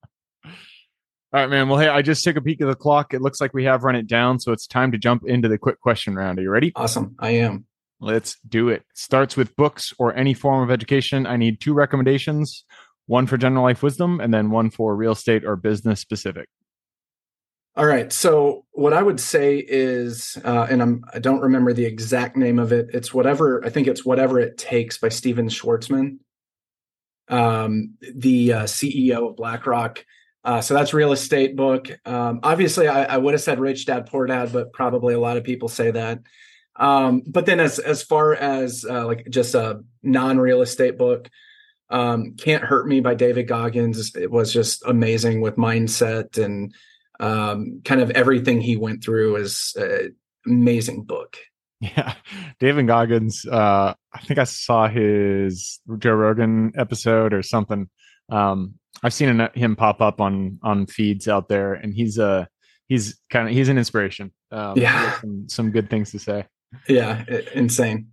All 1.35 1.41
right, 1.41 1.51
man. 1.51 1.69
Well, 1.69 1.81
hey, 1.81 1.89
I 1.89 2.01
just 2.01 2.23
took 2.23 2.37
a 2.37 2.41
peek 2.41 2.61
at 2.61 2.69
the 2.69 2.77
clock. 2.77 3.13
It 3.13 3.21
looks 3.21 3.41
like 3.41 3.53
we 3.53 3.65
have 3.65 3.83
run 3.83 3.97
it 3.97 4.07
down, 4.07 4.39
so 4.39 4.53
it's 4.53 4.69
time 4.69 4.93
to 4.93 4.99
jump 4.99 5.25
into 5.27 5.49
the 5.49 5.59
quick 5.59 5.81
question 5.81 6.15
round. 6.15 6.39
Are 6.39 6.43
you 6.43 6.49
ready? 6.49 6.71
Awesome. 6.77 7.17
I 7.19 7.31
am. 7.31 7.67
Let's 7.99 8.37
do 8.49 8.69
it. 8.69 8.85
Starts 8.95 9.37
with 9.37 9.57
books 9.57 9.93
or 9.99 10.15
any 10.15 10.33
form 10.33 10.63
of 10.63 10.71
education. 10.71 11.27
I 11.27 11.37
need 11.37 11.61
two 11.61 11.75
recommendations 11.75 12.65
one 13.07 13.27
for 13.27 13.37
general 13.37 13.65
life 13.65 13.83
wisdom, 13.83 14.21
and 14.21 14.33
then 14.33 14.53
one 14.53 14.71
for 14.71 14.95
real 14.95 15.11
estate 15.11 15.45
or 15.45 15.57
business 15.57 15.99
specific. 16.01 16.49
All 17.75 17.87
right. 17.87 18.13
So 18.13 18.65
what 18.71 18.93
I 18.93 19.03
would 19.03 19.19
say 19.19 19.59
is, 19.59 20.39
uh, 20.45 20.69
and 20.71 20.81
I'm 20.81 21.03
I 21.13 21.19
don't 21.19 21.41
remember 21.41 21.73
the 21.73 21.85
exact 21.85 22.37
name 22.37 22.61
of 22.61 22.71
it. 22.71 22.91
It's 22.95 23.13
whatever 23.13 23.61
I 23.65 23.71
think 23.71 23.89
it's 23.89 24.05
whatever 24.05 24.39
it 24.39 24.57
takes 24.57 24.99
by 24.99 25.09
Stephen 25.09 25.49
Schwarzman, 25.49 26.19
um, 27.29 27.95
the 28.15 28.53
uh, 28.53 28.63
CEO 28.67 29.31
of 29.31 29.37
BlackRock. 29.37 30.05
Uh, 30.45 30.61
so 30.61 30.75
that's 30.75 30.93
real 30.93 31.13
estate 31.13 31.57
book. 31.57 31.89
Um, 32.05 32.41
obviously, 32.43 32.87
I, 32.87 33.05
I, 33.05 33.17
would 33.17 33.33
have 33.33 33.41
said 33.41 33.59
Rich 33.59 33.87
Dad 33.87 34.07
Poor 34.07 34.27
Dad, 34.27 34.53
but 34.53 34.75
probably 34.75 35.15
a 35.15 35.19
lot 35.19 35.39
of 35.39 35.45
people 35.45 35.69
say 35.69 35.91
that. 35.91 36.21
Um, 36.77 37.23
but 37.27 37.47
then, 37.47 37.61
as 37.61 37.79
as 37.79 38.03
far 38.03 38.35
as 38.35 38.85
uh, 38.85 39.07
like 39.07 39.27
just 39.31 39.55
a 39.55 39.83
non 40.03 40.39
real 40.39 40.61
estate 40.61 40.99
book, 40.99 41.31
um, 41.89 42.35
Can't 42.37 42.65
Hurt 42.65 42.87
Me 42.87 43.01
by 43.01 43.15
David 43.15 43.49
Goggins. 43.49 44.15
It 44.17 44.31
was 44.31 44.53
just 44.53 44.85
amazing 44.85 45.41
with 45.41 45.57
mindset 45.57 46.37
and 46.43 46.75
um, 47.21 47.81
kind 47.85 48.01
of 48.01 48.11
everything 48.11 48.61
he 48.61 48.77
went 48.77 49.05
through 49.05 49.37
is 49.37 49.73
an 49.77 50.15
amazing 50.47 51.05
book. 51.05 51.39
Yeah, 51.81 52.15
David 52.61 52.87
Goggins. 52.87 53.45
Uh, 53.45 53.95
I 54.13 54.21
think 54.21 54.39
I 54.39 54.45
saw 54.45 54.89
his 54.89 55.81
Joe 55.99 56.15
Rogan 56.15 56.73
episode 56.77 57.35
or 57.35 57.43
something. 57.43 57.91
Um, 58.31 58.75
I've 59.03 59.13
seen 59.13 59.49
him 59.55 59.77
pop 59.77 60.01
up 60.01 60.21
on 60.21 60.59
on 60.63 60.87
feeds 60.87 61.29
out 61.29 61.49
there, 61.49 61.75
and 61.75 61.95
he's 61.95 62.19
a 62.19 62.27
uh, 62.27 62.45
he's 62.89 63.21
kind 63.31 63.49
of 63.49 63.55
he's 63.55 63.69
an 63.69 63.79
inspiration. 63.79 64.33
Um, 64.51 64.79
yeah, 64.79 65.21
some, 65.21 65.49
some 65.49 65.71
good 65.71 65.91
things 65.91 66.11
to 66.13 66.19
say. 66.19 66.47
Yeah, 66.89 67.25
insane. 67.55 68.09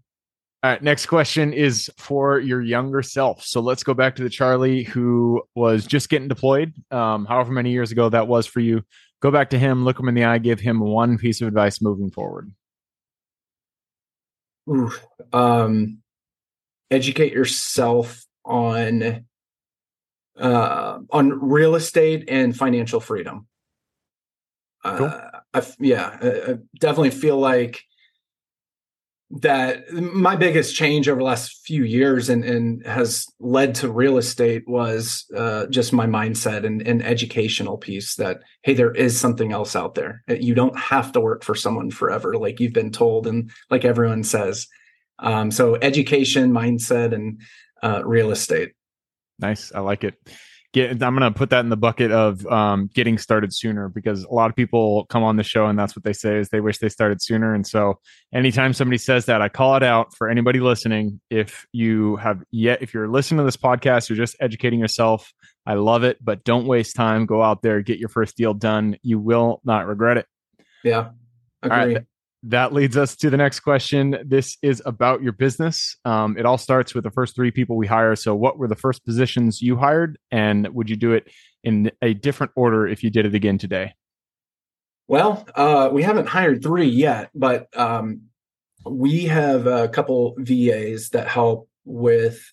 All 0.63 0.69
right, 0.69 0.83
next 0.83 1.07
question 1.07 1.53
is 1.53 1.89
for 1.97 2.39
your 2.39 2.61
younger 2.61 3.01
self. 3.01 3.43
So 3.43 3.61
let's 3.61 3.81
go 3.81 3.95
back 3.95 4.15
to 4.17 4.23
the 4.23 4.29
Charlie 4.29 4.83
who 4.83 5.41
was 5.55 5.87
just 5.87 6.07
getting 6.09 6.27
deployed, 6.27 6.73
um, 6.91 7.25
however 7.25 7.51
many 7.51 7.71
years 7.71 7.91
ago 7.91 8.09
that 8.09 8.27
was 8.27 8.45
for 8.45 8.59
you. 8.59 8.83
Go 9.21 9.31
back 9.31 9.49
to 9.51 9.59
him, 9.59 9.83
look 9.83 9.99
him 9.99 10.07
in 10.07 10.13
the 10.13 10.23
eye, 10.23 10.37
give 10.37 10.59
him 10.59 10.79
one 10.79 11.17
piece 11.17 11.41
of 11.41 11.47
advice 11.47 11.81
moving 11.81 12.11
forward. 12.11 12.51
Ooh, 14.69 14.91
um, 15.33 15.97
educate 16.91 17.33
yourself 17.33 18.23
on 18.45 19.25
uh, 20.41 20.99
on 21.11 21.39
real 21.39 21.75
estate 21.75 22.25
and 22.27 22.55
financial 22.55 22.99
freedom. 22.99 23.47
Cool. 24.83 25.05
Uh, 25.05 25.39
I, 25.53 25.63
yeah, 25.79 26.17
I 26.21 26.57
definitely 26.79 27.11
feel 27.11 27.37
like 27.37 27.83
that 29.39 29.89
my 29.93 30.35
biggest 30.35 30.75
change 30.75 31.07
over 31.07 31.19
the 31.19 31.25
last 31.25 31.65
few 31.65 31.85
years 31.85 32.27
and, 32.27 32.43
and 32.43 32.85
has 32.85 33.25
led 33.39 33.73
to 33.75 33.89
real 33.89 34.17
estate 34.17 34.67
was 34.67 35.25
uh, 35.37 35.67
just 35.67 35.93
my 35.93 36.05
mindset 36.05 36.65
and, 36.65 36.85
and 36.85 37.01
educational 37.01 37.77
piece 37.77 38.15
that 38.15 38.41
hey 38.63 38.73
there 38.73 38.91
is 38.91 39.17
something 39.17 39.53
else 39.53 39.73
out 39.73 39.95
there 39.95 40.21
you 40.27 40.53
don't 40.53 40.77
have 40.77 41.13
to 41.13 41.21
work 41.21 41.45
for 41.45 41.55
someone 41.55 41.89
forever 41.89 42.35
like 42.35 42.59
you've 42.59 42.73
been 42.73 42.91
told 42.91 43.25
and 43.25 43.51
like 43.69 43.85
everyone 43.85 44.23
says 44.23 44.67
um, 45.19 45.49
so 45.49 45.75
education 45.75 46.51
mindset 46.51 47.13
and 47.13 47.39
uh, 47.83 48.01
real 48.03 48.31
estate 48.31 48.73
nice. 49.41 49.71
I 49.73 49.79
like 49.79 50.03
it. 50.03 50.15
Get 50.73 50.91
i'm 51.03 51.17
going 51.17 51.19
to 51.19 51.37
put 51.37 51.49
that 51.49 51.59
in 51.59 51.69
the 51.69 51.75
bucket 51.75 52.13
of 52.13 52.45
um, 52.47 52.89
getting 52.93 53.17
started 53.17 53.53
sooner 53.53 53.89
because 53.89 54.23
a 54.23 54.33
lot 54.33 54.49
of 54.49 54.55
people 54.55 55.05
come 55.07 55.21
on 55.21 55.35
the 55.35 55.43
show 55.43 55.65
and 55.65 55.77
that's 55.77 55.97
what 55.97 56.05
they 56.05 56.13
say 56.13 56.37
is 56.37 56.47
they 56.47 56.61
wish 56.61 56.77
they 56.77 56.87
started 56.87 57.21
sooner. 57.21 57.53
And 57.53 57.67
so 57.67 57.99
anytime 58.33 58.71
somebody 58.71 58.97
says 58.97 59.25
that 59.25 59.41
i 59.41 59.49
call 59.49 59.75
it 59.75 59.83
out 59.83 60.15
for 60.15 60.29
anybody 60.29 60.61
listening. 60.61 61.19
If 61.29 61.65
you 61.73 62.15
have 62.17 62.41
yet 62.51 62.81
if 62.81 62.93
you're 62.93 63.09
listening 63.09 63.39
to 63.39 63.43
this 63.43 63.57
podcast 63.57 64.07
you're 64.07 64.15
just 64.15 64.37
educating 64.39 64.79
yourself 64.79 65.33
i 65.65 65.73
love 65.73 66.05
it 66.05 66.23
but 66.23 66.45
don't 66.45 66.65
waste 66.65 66.95
time. 66.95 67.25
Go 67.25 67.43
out 67.43 67.61
there 67.61 67.81
get 67.81 67.99
your 67.99 68.09
first 68.09 68.37
deal 68.37 68.53
done. 68.53 68.95
You 69.03 69.19
will 69.19 69.59
not 69.65 69.87
regret 69.87 70.15
it. 70.15 70.25
Yeah. 70.85 71.09
Agree 71.63 71.97
that 72.43 72.73
leads 72.73 72.97
us 72.97 73.15
to 73.17 73.29
the 73.29 73.37
next 73.37 73.59
question. 73.59 74.17
This 74.25 74.57
is 74.61 74.81
about 74.85 75.21
your 75.21 75.31
business. 75.31 75.95
Um, 76.05 76.37
it 76.37 76.45
all 76.45 76.57
starts 76.57 76.95
with 76.95 77.03
the 77.03 77.11
first 77.11 77.35
three 77.35 77.51
people 77.51 77.77
we 77.77 77.87
hire. 77.87 78.15
So, 78.15 78.33
what 78.33 78.57
were 78.57 78.67
the 78.67 78.75
first 78.75 79.05
positions 79.05 79.61
you 79.61 79.75
hired, 79.75 80.17
and 80.31 80.67
would 80.69 80.89
you 80.89 80.95
do 80.95 81.13
it 81.13 81.31
in 81.63 81.91
a 82.01 82.13
different 82.13 82.51
order 82.55 82.87
if 82.87 83.03
you 83.03 83.11
did 83.11 83.25
it 83.25 83.35
again 83.35 83.57
today? 83.57 83.93
Well, 85.07 85.45
uh, 85.55 85.89
we 85.91 86.03
haven't 86.03 86.27
hired 86.27 86.63
three 86.63 86.87
yet, 86.87 87.29
but 87.35 87.67
um, 87.77 88.23
we 88.85 89.25
have 89.25 89.67
a 89.67 89.87
couple 89.89 90.35
VAs 90.37 91.09
that 91.09 91.27
help 91.27 91.69
with 91.85 92.43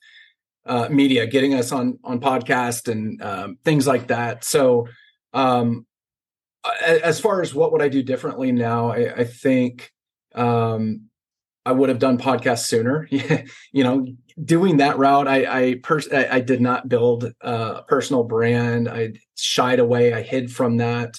uh, 0.66 0.88
media, 0.90 1.27
getting 1.27 1.55
us 1.55 1.72
on 1.72 1.98
on 2.05 2.20
podcast 2.20 2.90
and 2.92 3.22
um, 3.22 3.59
things 3.64 3.87
like 3.87 4.09
that. 4.09 4.44
So, 4.44 4.88
um, 5.33 5.87
as 6.84 7.20
far 7.20 7.42
as 7.42 7.54
what 7.54 7.72
would 7.72 7.82
I 7.82 7.88
do 7.88 8.02
differently 8.02 8.52
now, 8.52 8.90
I, 8.90 9.14
I 9.18 9.24
think 9.24 9.92
um, 10.34 11.08
I 11.64 11.72
would 11.72 11.88
have 11.88 11.98
done 11.98 12.18
podcasts 12.18 12.66
sooner. 12.66 13.08
you 13.72 13.84
know, 13.84 14.06
doing 14.42 14.78
that 14.78 14.98
route, 14.98 15.28
I 15.28 15.44
I, 15.44 15.74
pers- 15.82 16.12
I, 16.12 16.36
I 16.36 16.40
did 16.40 16.60
not 16.60 16.88
build 16.88 17.32
a 17.40 17.82
personal 17.86 18.24
brand. 18.24 18.88
I 18.88 19.14
shied 19.36 19.78
away. 19.78 20.12
I 20.12 20.22
hid 20.22 20.50
from 20.52 20.78
that. 20.78 21.18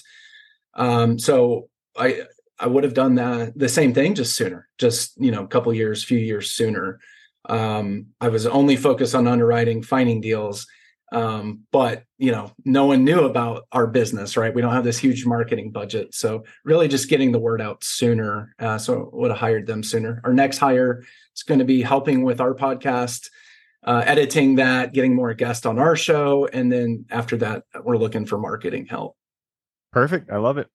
Um, 0.74 1.18
so 1.18 1.68
I 1.96 2.22
I 2.58 2.66
would 2.66 2.84
have 2.84 2.94
done 2.94 3.14
that 3.14 3.58
the 3.58 3.68
same 3.68 3.94
thing 3.94 4.14
just 4.14 4.36
sooner, 4.36 4.68
just 4.78 5.20
you 5.20 5.30
know, 5.30 5.44
a 5.44 5.48
couple 5.48 5.72
years, 5.72 6.04
few 6.04 6.18
years 6.18 6.52
sooner. 6.52 7.00
Um, 7.48 8.06
I 8.20 8.28
was 8.28 8.46
only 8.46 8.76
focused 8.76 9.14
on 9.14 9.26
underwriting, 9.26 9.82
finding 9.82 10.20
deals, 10.20 10.66
um, 11.12 11.60
but 11.72 12.04
you 12.18 12.30
know 12.30 12.52
no 12.64 12.86
one 12.86 13.04
knew 13.04 13.20
about 13.24 13.66
our 13.72 13.86
business 13.86 14.36
right? 14.36 14.54
We 14.54 14.62
don't 14.62 14.72
have 14.72 14.84
this 14.84 14.98
huge 14.98 15.26
marketing 15.26 15.70
budget. 15.72 16.14
So 16.14 16.44
really 16.64 16.88
just 16.88 17.08
getting 17.08 17.32
the 17.32 17.38
word 17.38 17.60
out 17.60 17.82
sooner 17.82 18.54
uh, 18.58 18.78
so 18.78 19.10
would 19.12 19.30
have 19.30 19.40
hired 19.40 19.66
them 19.66 19.82
sooner. 19.82 20.20
Our 20.24 20.32
next 20.32 20.58
hire 20.58 21.02
is 21.34 21.42
going 21.42 21.58
to 21.58 21.64
be 21.64 21.82
helping 21.82 22.22
with 22.22 22.40
our 22.40 22.54
podcast 22.54 23.28
uh, 23.84 24.02
editing 24.04 24.56
that 24.56 24.92
getting 24.92 25.14
more 25.14 25.32
guests 25.34 25.64
on 25.64 25.78
our 25.78 25.96
show 25.96 26.46
and 26.52 26.70
then 26.70 27.06
after 27.10 27.36
that 27.38 27.64
we're 27.82 27.96
looking 27.96 28.26
for 28.26 28.38
marketing 28.38 28.86
help. 28.86 29.16
Perfect. 29.92 30.30
I 30.30 30.36
love 30.36 30.58
it. 30.58 30.68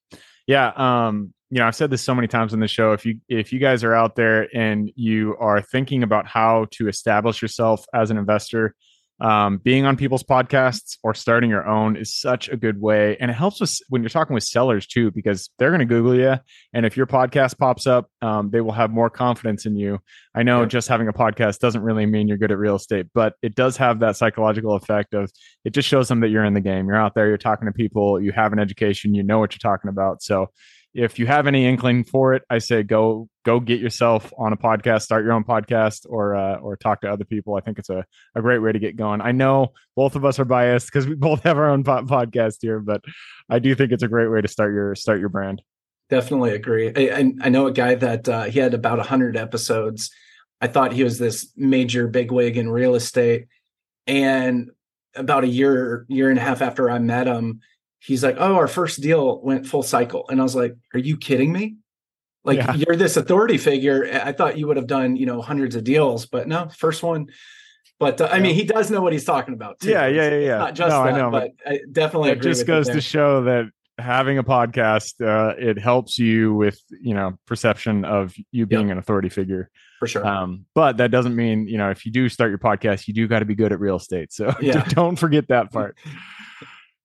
Yeah 0.48 0.72
um 0.76 1.34
you 1.52 1.60
know 1.60 1.68
i've 1.68 1.76
said 1.76 1.90
this 1.92 2.02
so 2.02 2.16
many 2.16 2.28
times 2.28 2.54
on 2.54 2.60
the 2.60 2.68
show 2.68 2.92
if 2.94 3.06
you 3.06 3.20
if 3.30 3.54
you 3.54 3.60
guys 3.60 3.84
are 3.84 3.94
out 3.94 4.16
there 4.16 4.48
and 4.56 4.92
you 4.96 5.36
are 5.40 5.62
thinking 5.62 6.04
about 6.04 6.26
how 6.26 6.66
to 6.72 6.88
establish 6.88 7.42
yourself 7.42 7.86
as 7.94 8.10
an 8.10 8.18
investor 8.18 8.76
um, 9.22 9.60
being 9.60 9.86
on 9.86 9.96
people's 9.96 10.24
podcasts 10.24 10.98
or 11.02 11.14
starting 11.14 11.50
your 11.50 11.66
own 11.66 11.96
is 11.96 12.14
such 12.14 12.50
a 12.50 12.58
good 12.58 12.82
way. 12.82 13.16
And 13.18 13.32
it 13.32 13.36
helps 13.36 13.62
us 13.62 13.82
when 13.88 14.02
you're 14.02 14.10
talking 14.10 14.34
with 14.34 14.44
sellers 14.44 14.86
too 14.86 15.12
because 15.12 15.50
they're 15.58 15.70
going 15.70 15.80
to 15.80 15.86
google 15.86 16.16
you 16.16 16.38
and 16.74 16.86
if 16.86 16.98
your 16.98 17.08
podcast 17.08 17.58
pops 17.58 17.88
up 17.88 18.10
um, 18.22 18.50
they 18.50 18.62
will 18.62 18.74
have 18.74 18.92
more 18.92 19.10
confidence 19.10 19.66
in 19.66 19.76
you. 19.76 20.00
I 20.36 20.44
know 20.44 20.62
yeah. 20.62 20.68
just 20.68 20.90
having 20.90 21.08
a 21.08 21.14
podcast 21.14 21.60
doesn't 21.60 21.82
really 21.82 22.06
mean 22.06 22.28
you're 22.28 22.38
good 22.38 22.52
at 22.52 22.58
real 22.58 22.76
estate 22.76 23.08
but 23.14 23.36
it 23.42 23.56
does 23.56 23.78
have 23.78 24.00
that 24.00 24.18
psychological 24.18 24.76
effect 24.76 25.14
of 25.14 25.32
it 25.64 25.74
just 25.74 25.88
shows 25.88 26.10
them 26.10 26.20
that 26.20 26.30
you're 26.30 26.46
in 26.46 26.54
the 26.54 26.62
game. 26.62 26.88
You're 26.88 26.98
out 26.98 27.16
there 27.16 27.28
you're 27.28 27.38
talking 27.38 27.68
to 27.68 27.72
people 27.72 28.20
you 28.20 28.34
have 28.34 28.52
an 28.52 28.60
education 28.60 29.16
you 29.16 29.24
know 29.24 29.40
what 29.40 29.54
you're 29.54 29.72
talking 29.72 29.90
about. 29.90 30.22
So 30.22 30.48
if 30.96 31.20
you 31.20 31.28
have 31.28 31.46
any 31.46 31.66
inkling 31.66 32.06
for 32.06 32.34
it, 32.34 32.44
I 32.50 32.60
say 32.60 32.82
go 32.82 33.28
go 33.44 33.60
get 33.60 33.82
yourself 33.82 34.32
on 34.38 34.54
a 34.54 34.58
podcast, 34.58 35.02
start 35.02 35.26
your 35.26 35.34
own 35.34 35.44
podcast, 35.44 36.06
or 36.10 36.36
uh, 36.36 36.56
or 36.56 36.78
talk 36.78 37.02
to 37.02 37.12
other 37.12 37.26
people. 37.26 37.56
I 37.56 37.60
think 37.60 37.78
it's 37.80 37.90
a, 37.90 38.06
a 38.34 38.42
great 38.42 38.60
way 38.60 38.72
to 38.72 38.80
get 38.80 38.96
going. 38.96 39.20
I 39.20 39.34
know 39.34 39.74
both 39.98 40.16
of 40.16 40.24
us 40.24 40.40
are 40.40 40.46
biased 40.46 40.88
because 40.88 41.06
we 41.06 41.16
both 41.16 41.44
have 41.44 41.58
our 41.58 41.70
own 41.70 41.84
po- 41.84 42.04
podcast 42.04 42.58
here, 42.62 42.80
but 42.80 43.02
I 43.50 43.60
do 43.60 43.76
think 43.76 43.92
it's 43.92 44.04
a 44.04 44.08
great 44.08 44.30
way 44.30 44.40
to 44.40 44.48
start 44.48 44.74
your 44.74 44.96
start 44.96 45.20
your 45.20 45.30
brand. 45.30 45.62
Definitely 46.10 46.52
agree. 46.52 46.94
I, 46.96 47.34
I 47.42 47.50
know 47.50 47.68
a 47.68 47.74
guy 47.74 47.96
that 47.96 48.30
uh, 48.30 48.44
he 48.44 48.60
had 48.60 48.74
about 48.74 49.06
hundred 49.06 49.36
episodes. 49.36 50.12
I 50.62 50.68
thought 50.68 50.94
he 50.94 51.04
was 51.04 51.20
this 51.20 51.52
major 51.58 52.08
bigwig 52.08 52.58
in 52.58 52.70
real 52.70 52.96
estate, 52.96 53.48
and 54.08 54.72
about 55.14 55.44
a 55.44 55.48
year 55.48 56.06
year 56.08 56.30
and 56.30 56.40
a 56.40 56.42
half 56.42 56.62
after 56.62 56.90
I 56.90 57.00
met 57.00 57.28
him 57.28 57.60
he's 58.06 58.24
like, 58.24 58.36
"Oh, 58.40 58.56
our 58.56 58.68
first 58.68 59.02
deal 59.02 59.42
went 59.42 59.66
full 59.66 59.84
cycle," 59.84 60.26
and 60.30 60.40
I 60.40 60.44
was 60.44 60.56
like, 60.56 60.76
"Are 60.94 61.00
you 61.00 61.18
kidding 61.18 61.52
me?" 61.52 61.76
Like 62.44 62.58
yeah. 62.58 62.74
you're 62.76 62.96
this 62.96 63.18
authority 63.18 63.58
figure. 63.58 64.10
I 64.24 64.32
thought 64.32 64.58
you 64.58 64.68
would 64.68 64.78
have 64.78 64.88
done 64.88 65.16
you 65.16 65.26
know 65.26 65.42
hundreds 65.42 65.76
of 65.76 65.84
deals, 65.84 66.26
but 66.26 66.48
no, 66.48 66.70
first 66.70 67.04
one. 67.04 67.28
But 68.00 68.20
uh, 68.20 68.30
I 68.32 68.40
mean, 68.40 68.56
he 68.56 68.66
does 68.66 68.92
know 68.92 69.02
what 69.02 69.14
he's 69.14 69.24
talking 69.24 69.54
about. 69.54 69.80
Too. 69.80 69.90
Yeah, 69.90 70.08
yeah, 70.08 70.30
yeah, 70.30 70.38
yeah. 70.38 70.58
not 70.58 70.76
just 70.76 70.90
no, 70.90 71.04
that, 71.04 71.14
I 71.14 71.18
know, 71.18 71.32
but 71.32 71.52
I 71.66 71.80
definitely. 71.92 72.32
It 72.32 72.42
just 72.42 72.68
goes 72.68 72.88
to 72.90 73.02
show 73.02 73.44
that 73.46 73.70
having 73.98 74.38
a 74.38 74.44
podcast 74.44 75.26
uh, 75.26 75.56
it 75.58 75.80
helps 75.80 76.20
you 76.20 76.54
with 76.54 76.80
you 77.02 77.14
know 77.14 77.38
perception 77.46 78.04
of 78.04 78.36
you 78.52 78.66
being 78.66 78.88
yep. 78.88 78.94
an 78.94 78.98
authority 78.98 79.30
figure 79.30 79.70
for 80.00 80.08
sure 80.08 80.26
um, 80.26 80.66
but 80.74 80.98
that 80.98 81.12
doesn't 81.12 81.36
mean 81.36 81.68
you 81.68 81.78
know 81.78 81.90
if 81.90 82.06
you 82.06 82.12
do 82.12 82.28
start 82.28 82.50
your 82.50 82.58
podcast 82.58 83.08
you 83.08 83.14
do 83.14 83.28
got 83.28 83.40
to 83.40 83.46
be 83.46 83.56
good 83.56 83.72
at 83.72 83.80
real 83.80 83.96
estate 83.96 84.34
so 84.34 84.54
yeah. 84.62 84.84
don't 84.90 85.16
forget 85.16 85.48
that 85.48 85.72
part 85.72 85.98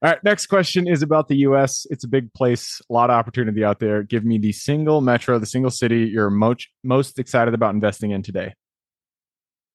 All 0.02 0.08
right, 0.10 0.24
next 0.24 0.46
question 0.46 0.88
is 0.88 1.02
about 1.02 1.28
the 1.28 1.36
US. 1.38 1.86
It's 1.90 2.04
a 2.04 2.08
big 2.08 2.32
place, 2.32 2.80
a 2.88 2.92
lot 2.92 3.10
of 3.10 3.14
opportunity 3.16 3.62
out 3.62 3.80
there. 3.80 4.02
Give 4.02 4.24
me 4.24 4.38
the 4.38 4.52
single 4.52 5.02
metro, 5.02 5.38
the 5.38 5.44
single 5.46 5.70
city 5.70 6.06
you're 6.06 6.30
most 6.30 6.68
most 6.82 7.18
excited 7.18 7.52
about 7.52 7.74
investing 7.74 8.10
in 8.12 8.22
today. 8.22 8.54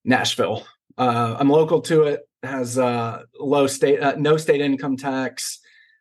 Nashville. 0.04 0.66
Uh, 0.98 1.36
I'm 1.40 1.50
local 1.50 1.82
to 1.82 2.04
it. 2.04 2.22
Has 2.44 2.78
uh, 2.78 3.24
low 3.40 3.68
state, 3.68 4.00
uh, 4.02 4.16
no 4.18 4.38
state 4.38 4.62
income 4.62 4.98
tax, 4.98 5.60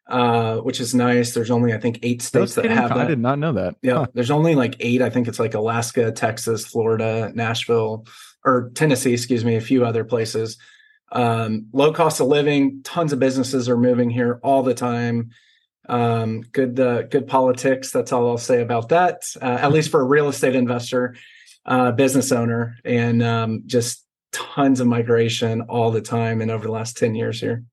uh, 0.08 0.56
which 0.58 0.78
is 0.80 0.94
nice. 0.94 1.32
There's 1.32 1.50
only 1.50 1.72
I 1.72 1.78
think 1.78 1.98
eight 2.02 2.20
states 2.22 2.54
that 2.54 2.66
have 2.66 2.84
income. 2.84 2.98
that. 2.98 3.04
I 3.06 3.08
did 3.08 3.18
not 3.18 3.38
know 3.38 3.52
that. 3.52 3.76
Yeah, 3.82 3.94
Huh. 3.94 4.06
there's 4.14 4.30
only 4.30 4.54
like 4.54 4.76
eight. 4.80 5.00
I 5.02 5.08
think 5.10 5.26
it's 5.26 5.38
like 5.38 5.54
Alaska, 5.54 6.12
Texas, 6.12 6.66
Florida, 6.66 7.32
Nashville, 7.34 8.06
or 8.44 8.70
Tennessee. 8.74 9.14
Excuse 9.14 9.44
me, 9.44 9.56
a 9.56 9.60
few 9.60 9.84
other 9.86 10.04
places. 10.04 10.58
Um, 11.12 11.66
low 11.72 11.92
cost 11.92 12.20
of 12.20 12.26
living. 12.26 12.82
Tons 12.82 13.12
of 13.12 13.18
businesses 13.18 13.68
are 13.68 13.76
moving 13.76 14.10
here 14.10 14.40
all 14.42 14.62
the 14.62 14.74
time. 14.74 15.30
Um, 15.88 16.40
good, 16.40 16.80
uh, 16.80 17.02
good 17.02 17.26
politics. 17.26 17.90
That's 17.90 18.12
all 18.12 18.28
I'll 18.28 18.38
say 18.38 18.62
about 18.62 18.88
that. 18.88 19.24
Uh, 19.40 19.58
at 19.60 19.72
least 19.72 19.90
for 19.90 20.00
a 20.00 20.04
real 20.04 20.28
estate 20.28 20.56
investor, 20.56 21.14
uh, 21.66 21.92
business 21.92 22.32
owner, 22.32 22.76
and 22.84 23.22
um, 23.22 23.62
just 23.66 24.04
tons 24.32 24.80
of 24.80 24.86
migration 24.86 25.62
all 25.62 25.90
the 25.90 26.00
time. 26.00 26.40
And 26.40 26.50
over 26.50 26.64
the 26.64 26.72
last 26.72 26.96
ten 26.96 27.14
years 27.14 27.40
here. 27.40 27.64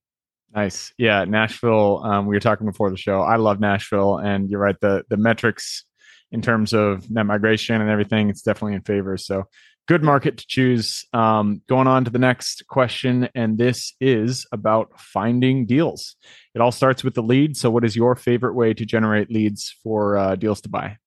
Nice. 0.53 0.93
Yeah, 0.97 1.23
Nashville. 1.23 2.01
Um, 2.03 2.25
we 2.25 2.35
were 2.35 2.41
talking 2.41 2.67
before 2.67 2.89
the 2.89 2.97
show. 2.97 3.21
I 3.21 3.37
love 3.37 3.61
Nashville, 3.61 4.17
and 4.17 4.49
you're 4.49 4.59
right. 4.59 4.79
The 4.81 5.05
the 5.09 5.17
metrics 5.17 5.85
in 6.31 6.41
terms 6.41 6.73
of 6.73 7.09
net 7.09 7.25
migration 7.25 7.79
and 7.81 7.89
everything, 7.89 8.29
it's 8.29 8.41
definitely 8.41 8.75
in 8.75 8.81
favor. 8.81 9.17
So 9.17 9.47
good 9.87 10.03
market 10.03 10.37
to 10.37 10.45
choose. 10.47 11.05
Um, 11.13 11.61
going 11.67 11.87
on 11.87 12.05
to 12.05 12.11
the 12.11 12.19
next 12.19 12.67
question, 12.67 13.29
and 13.35 13.57
this 13.57 13.93
is 13.99 14.45
about 14.51 14.99
finding 14.99 15.65
deals. 15.65 16.15
It 16.55 16.61
all 16.61 16.71
starts 16.71 17.03
with 17.03 17.13
the 17.13 17.23
lead. 17.23 17.57
So, 17.57 17.69
what 17.69 17.83
is 17.83 17.95
your 17.95 18.15
favorite 18.15 18.53
way 18.53 18.73
to 18.73 18.85
generate 18.85 19.31
leads 19.31 19.75
for 19.83 20.17
uh, 20.17 20.35
deals 20.35 20.61
to 20.61 20.69
buy? 20.69 20.97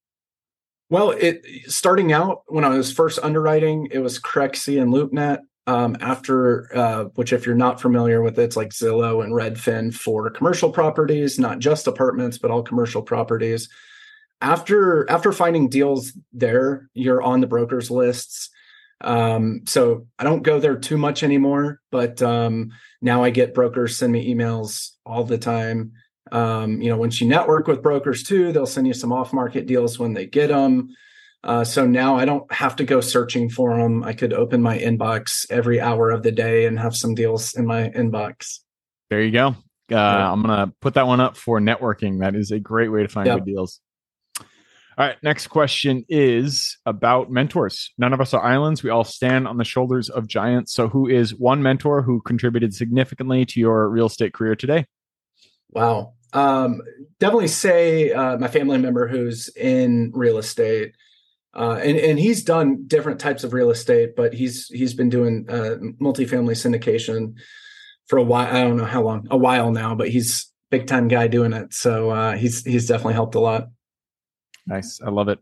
Well, 0.91 1.11
it 1.13 1.45
starting 1.67 2.13
out 2.13 2.43
when 2.47 2.65
I 2.65 2.69
was 2.69 2.93
first 2.93 3.19
underwriting, 3.23 3.89
it 3.91 3.99
was 3.99 4.21
Crexi 4.21 4.81
and 4.81 4.93
LoopNet. 4.93 5.41
Um, 5.67 5.97
after 6.01 6.69
uh, 6.77 7.05
which, 7.15 7.33
if 7.33 7.47
you're 7.47 7.55
not 7.55 7.81
familiar 7.81 8.23
with 8.23 8.39
it, 8.39 8.43
it's 8.43 8.57
like 8.57 8.69
Zillow 8.69 9.25
and 9.25 9.33
Redfin 9.33 9.95
for 9.95 10.29
commercial 10.29 10.71
properties, 10.71 11.39
not 11.39 11.59
just 11.59 11.87
apartments, 11.87 12.37
but 12.37 12.51
all 12.51 12.63
commercial 12.63 13.01
properties. 13.01 13.71
After 14.43 15.09
after 15.11 15.33
finding 15.33 15.71
deals 15.71 16.13
there, 16.35 16.91
you're 16.93 17.23
on 17.23 17.41
the 17.41 17.47
brokers 17.47 17.91
lists. 17.91 18.51
Um, 19.01 19.63
so 19.67 20.07
I 20.19 20.25
don't 20.25 20.43
go 20.43 20.61
there 20.61 20.77
too 20.77 20.97
much 20.97 21.23
anymore, 21.23 21.81
but 21.91 22.23
um, 22.23 22.71
now 23.03 23.23
I 23.23 23.31
get 23.31 23.55
brokers 23.55 23.97
send 23.99 24.13
me 24.13 24.35
emails 24.35 24.91
all 25.05 25.25
the 25.25 25.39
time. 25.39 25.93
Um, 26.33 26.81
you 26.81 26.89
know, 26.89 26.97
once 26.97 27.21
you 27.21 27.29
network 27.29 27.67
with 27.67 27.83
brokers 27.83 28.23
too, 28.23 28.53
they'll 28.53 28.67
send 28.67 28.87
you 28.87 28.95
some 28.95 29.13
off 29.13 29.33
market 29.33 29.67
deals 29.67 29.99
when 29.99 30.15
they 30.15 30.27
get 30.27 30.49
them. 30.49 30.89
Uh, 31.43 31.63
so 31.63 31.87
now 31.87 32.17
I 32.17 32.25
don't 32.25 32.51
have 32.51 32.77
to 32.77 32.85
go 32.85 33.03
searching 33.03 33.51
for 33.51 33.77
them. 33.77 34.03
I 34.03 34.15
could 34.15 34.33
open 34.33 34.63
my 34.63 34.79
inbox 34.79 35.45
every 35.51 35.79
hour 35.79 36.11
of 36.11 36.23
the 36.23 36.33
day 36.33 36.65
and 36.65 36.79
have 36.79 36.97
some 36.97 37.15
deals 37.15 37.55
in 37.55 37.67
my 37.67 37.91
inbox. 37.91 38.61
There 39.11 39.23
you 39.23 39.31
go. 39.31 39.55
Uh. 39.93 39.97
I'm 39.97 40.41
gonna 40.41 40.73
put 40.81 40.95
that 40.95 41.07
one 41.07 41.21
up 41.21 41.37
for 41.37 41.61
networking. 41.61 42.21
That 42.21 42.35
is 42.35 42.51
a 42.51 42.59
great 42.59 42.89
way 42.89 43.03
to 43.03 43.09
find 43.09 43.27
Yeah. 43.27 43.35
good 43.35 43.45
deals. 43.45 43.81
All 44.97 45.07
right, 45.07 45.17
next 45.25 45.49
question 45.49 46.05
is 46.09 46.79
about 46.87 47.29
mentors. 47.29 47.93
None 47.99 48.13
of 48.13 48.21
us 48.21 48.33
are 48.33 48.43
islands. 48.43 48.85
We 48.85 48.91
all 48.91 49.03
stand 49.03 49.49
on 49.49 49.57
the 49.57 49.65
shoulders 49.65 50.09
of 50.09 50.29
giants. 50.29 50.73
So, 50.73 50.89
who 50.89 51.09
is 51.09 51.35
one 51.35 51.63
mentor 51.63 52.03
who 52.03 52.21
contributed 52.23 52.73
significantly 52.75 53.45
to 53.47 53.59
your 53.59 53.89
real 53.89 54.07
estate 54.07 54.35
career 54.35 54.55
today? 54.55 54.87
Wow. 55.71 56.15
Um, 56.33 56.81
definitely 57.19 57.49
say 57.49 58.13
uh, 58.13 58.39
my 58.39 58.47
family 58.47 58.79
member 58.79 59.09
who's 59.09 59.49
in 59.57 60.13
real 60.15 60.39
estate. 60.39 60.95
Uh, 61.55 61.81
and 61.83 61.97
and 61.97 62.19
he's 62.19 62.45
done 62.45 62.85
different 62.87 63.21
types 63.21 63.43
of 63.43 63.53
real 63.53 63.71
estate, 63.71 64.15
but 64.17 64.33
he's 64.33 64.67
he's 64.69 64.95
been 64.95 65.09
doing 65.09 65.47
uh, 65.49 65.77
multifamily 66.01 66.55
syndication 66.55 67.35
for 68.07 68.19
a 68.19 68.23
while. 68.23 68.55
I 68.55 68.63
don't 68.63 68.77
know 68.77 68.85
how 68.85 69.03
long, 69.03 69.27
a 69.31 69.37
while 69.37 69.71
now, 69.73 69.95
but 69.95 70.09
he's 70.09 70.53
big 70.71 70.87
time 70.87 71.09
guy 71.09 71.27
doing 71.27 71.53
it. 71.53 71.73
So 71.73 72.11
uh, 72.11 72.37
he's 72.37 72.65
he's 72.65 72.87
definitely 72.87 73.15
helped 73.15 73.35
a 73.35 73.41
lot. 73.41 73.69
Nice. 74.67 75.01
I 75.01 75.11
love 75.11 75.29
it. 75.29 75.39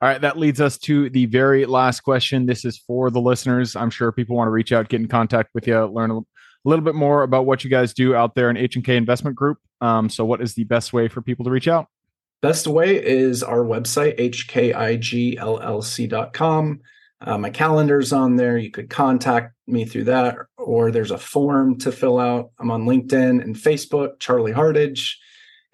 All 0.00 0.08
right, 0.08 0.20
that 0.20 0.36
leads 0.36 0.60
us 0.60 0.78
to 0.78 1.08
the 1.10 1.26
very 1.26 1.64
last 1.64 2.00
question. 2.00 2.46
This 2.46 2.64
is 2.64 2.76
for 2.76 3.08
the 3.08 3.20
listeners. 3.20 3.76
I'm 3.76 3.90
sure 3.90 4.10
people 4.10 4.34
want 4.36 4.48
to 4.48 4.52
reach 4.52 4.72
out, 4.72 4.88
get 4.88 5.00
in 5.00 5.06
contact 5.06 5.50
with 5.54 5.68
you, 5.68 5.84
learn 5.86 6.10
a 6.10 6.20
little 6.64 6.84
bit 6.84 6.96
more 6.96 7.22
about 7.22 7.46
what 7.46 7.62
you 7.62 7.70
guys 7.70 7.94
do 7.94 8.14
out 8.14 8.34
there 8.34 8.50
in 8.50 8.56
H&K 8.56 8.96
Investment 8.96 9.36
Group. 9.36 9.58
Um, 9.80 10.08
so 10.08 10.24
what 10.24 10.40
is 10.40 10.54
the 10.54 10.64
best 10.64 10.92
way 10.92 11.06
for 11.06 11.22
people 11.22 11.44
to 11.44 11.52
reach 11.52 11.68
out? 11.68 11.86
Best 12.40 12.66
way 12.66 12.96
is 12.96 13.44
our 13.44 13.60
website, 13.60 14.18
hkigllc.com. 14.18 14.80
Uh, 17.20 17.38
my 17.38 17.50
calendar's 17.50 18.12
on 18.12 18.34
there. 18.34 18.58
You 18.58 18.72
could 18.72 18.90
contact 18.90 19.54
me 19.68 19.84
through 19.84 20.04
that, 20.04 20.36
or 20.58 20.90
there's 20.90 21.12
a 21.12 21.18
form 21.18 21.78
to 21.78 21.92
fill 21.92 22.18
out. 22.18 22.50
I'm 22.58 22.72
on 22.72 22.86
LinkedIn 22.86 23.40
and 23.40 23.54
Facebook, 23.54 24.18
Charlie 24.18 24.50
Hardage, 24.50 25.20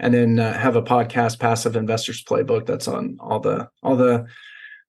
and 0.00 0.14
then 0.14 0.38
uh, 0.38 0.58
have 0.58 0.76
a 0.76 0.82
podcast, 0.82 1.38
Passive 1.38 1.76
Investors 1.76 2.22
Playbook, 2.22 2.66
that's 2.66 2.88
on 2.88 3.16
all 3.20 3.40
the 3.40 3.68
all 3.82 3.96
the 3.96 4.26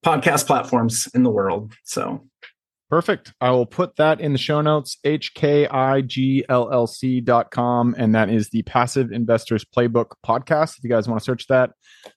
podcast 0.04 0.46
platforms 0.46 1.08
in 1.14 1.22
the 1.22 1.30
world. 1.30 1.72
So 1.84 2.24
Perfect. 2.90 3.32
I 3.40 3.50
will 3.52 3.66
put 3.66 3.96
that 3.96 4.20
in 4.20 4.32
the 4.32 4.38
show 4.38 4.60
notes, 4.60 4.98
hkigllc.com. 5.06 5.64
And 7.96 8.14
that 8.16 8.28
is 8.28 8.50
the 8.50 8.62
Passive 8.62 9.12
Investors 9.12 9.64
Playbook 9.64 10.14
podcast. 10.26 10.76
If 10.76 10.82
you 10.82 10.90
guys 10.90 11.06
want 11.06 11.20
to 11.20 11.24
search 11.24 11.46
that. 11.46 11.70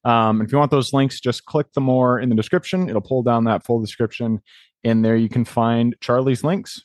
Um, 0.03 0.41
if 0.41 0.51
you 0.51 0.57
want 0.57 0.71
those 0.71 0.91
links, 0.91 1.19
just 1.19 1.45
click 1.45 1.67
the 1.75 1.81
more 1.81 2.19
in 2.19 2.29
the 2.29 2.35
description. 2.35 2.89
It'll 2.89 3.01
pull 3.01 3.21
down 3.21 3.43
that 3.43 3.63
full 3.63 3.81
description. 3.81 4.41
And 4.83 5.05
there 5.05 5.15
you 5.15 5.29
can 5.29 5.45
find 5.45 5.95
Charlie's 6.01 6.43
links. 6.43 6.81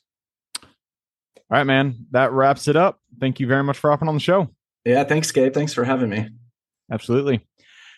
All 0.63 1.57
right, 1.57 1.65
man. 1.65 2.05
That 2.11 2.31
wraps 2.33 2.69
it 2.69 2.77
up. 2.77 3.01
Thank 3.19 3.41
you 3.41 3.47
very 3.47 3.65
much 3.65 3.79
for 3.79 3.89
hopping 3.89 4.09
on 4.09 4.15
the 4.15 4.21
show. 4.21 4.51
Yeah, 4.89 5.05
thanks, 5.05 5.31
Gabe. 5.31 5.53
Thanks 5.53 5.75
for 5.75 5.85
having 5.85 6.09
me. 6.09 6.29
Absolutely. 6.91 7.47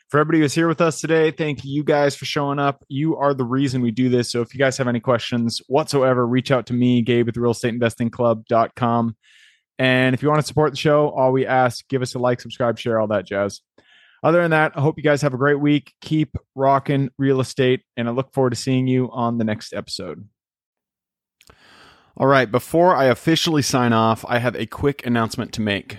For 0.09 0.19
everybody 0.19 0.41
who's 0.41 0.55
here 0.55 0.67
with 0.67 0.81
us 0.81 1.01
today, 1.01 1.31
thank 1.31 1.65
you 1.65 1.85
guys 1.85 2.17
for 2.17 2.25
showing 2.25 2.59
up. 2.59 2.85
You 2.89 3.17
are 3.17 3.33
the 3.33 3.45
reason 3.45 3.81
we 3.81 3.93
do 3.93 4.09
this. 4.09 4.29
So 4.29 4.41
if 4.41 4.53
you 4.53 4.59
guys 4.59 4.77
have 4.79 4.89
any 4.89 4.99
questions 4.99 5.63
whatsoever, 5.69 6.27
reach 6.27 6.51
out 6.51 6.67
to 6.67 6.73
me, 6.73 7.01
Gabe 7.03 7.29
at 7.29 7.35
the 7.35 7.41
real 7.41 7.53
estate 7.53 7.75
investing 7.75 8.11
club.com. 8.11 9.17
And 9.79 10.15
if 10.15 10.23
you 10.23 10.29
want 10.29 10.41
to 10.41 10.47
support 10.47 10.73
the 10.73 10.77
show, 10.77 11.11
all 11.11 11.31
we 11.31 11.47
ask, 11.47 11.87
give 11.89 12.03
us 12.03 12.17
a 12.17 12.19
like, 12.19 12.41
subscribe, 12.41 12.77
share, 12.77 12.99
all 12.99 13.07
that 13.07 13.25
jazz. 13.25 13.61
Other 14.25 14.43
than 14.43 14.51
that, 14.51 14.73
I 14.75 14.81
hope 14.81 14.99
you 14.99 15.05
guys 15.05 15.23
have 15.23 15.33
a 15.33 15.39
great 15.39 15.61
week. 15.61 15.95
Keep 16.03 16.37
rocking 16.57 17.11
real 17.17 17.41
estate, 17.41 17.83
and 17.97 18.09
I 18.09 18.11
look 18.11 18.35
forward 18.35 18.51
to 18.51 18.57
seeing 18.57 18.89
you 18.89 19.09
on 19.13 19.39
the 19.39 19.45
next 19.45 19.73
episode. 19.73 20.29
All 22.17 22.27
right, 22.27 22.51
before 22.51 22.97
I 22.97 23.05
officially 23.05 23.63
sign 23.63 23.93
off, 23.93 24.25
I 24.29 24.41
have 24.41 24.57
a 24.57 24.67
quick 24.67 25.07
announcement 25.07 25.53
to 25.53 25.61
make. 25.61 25.99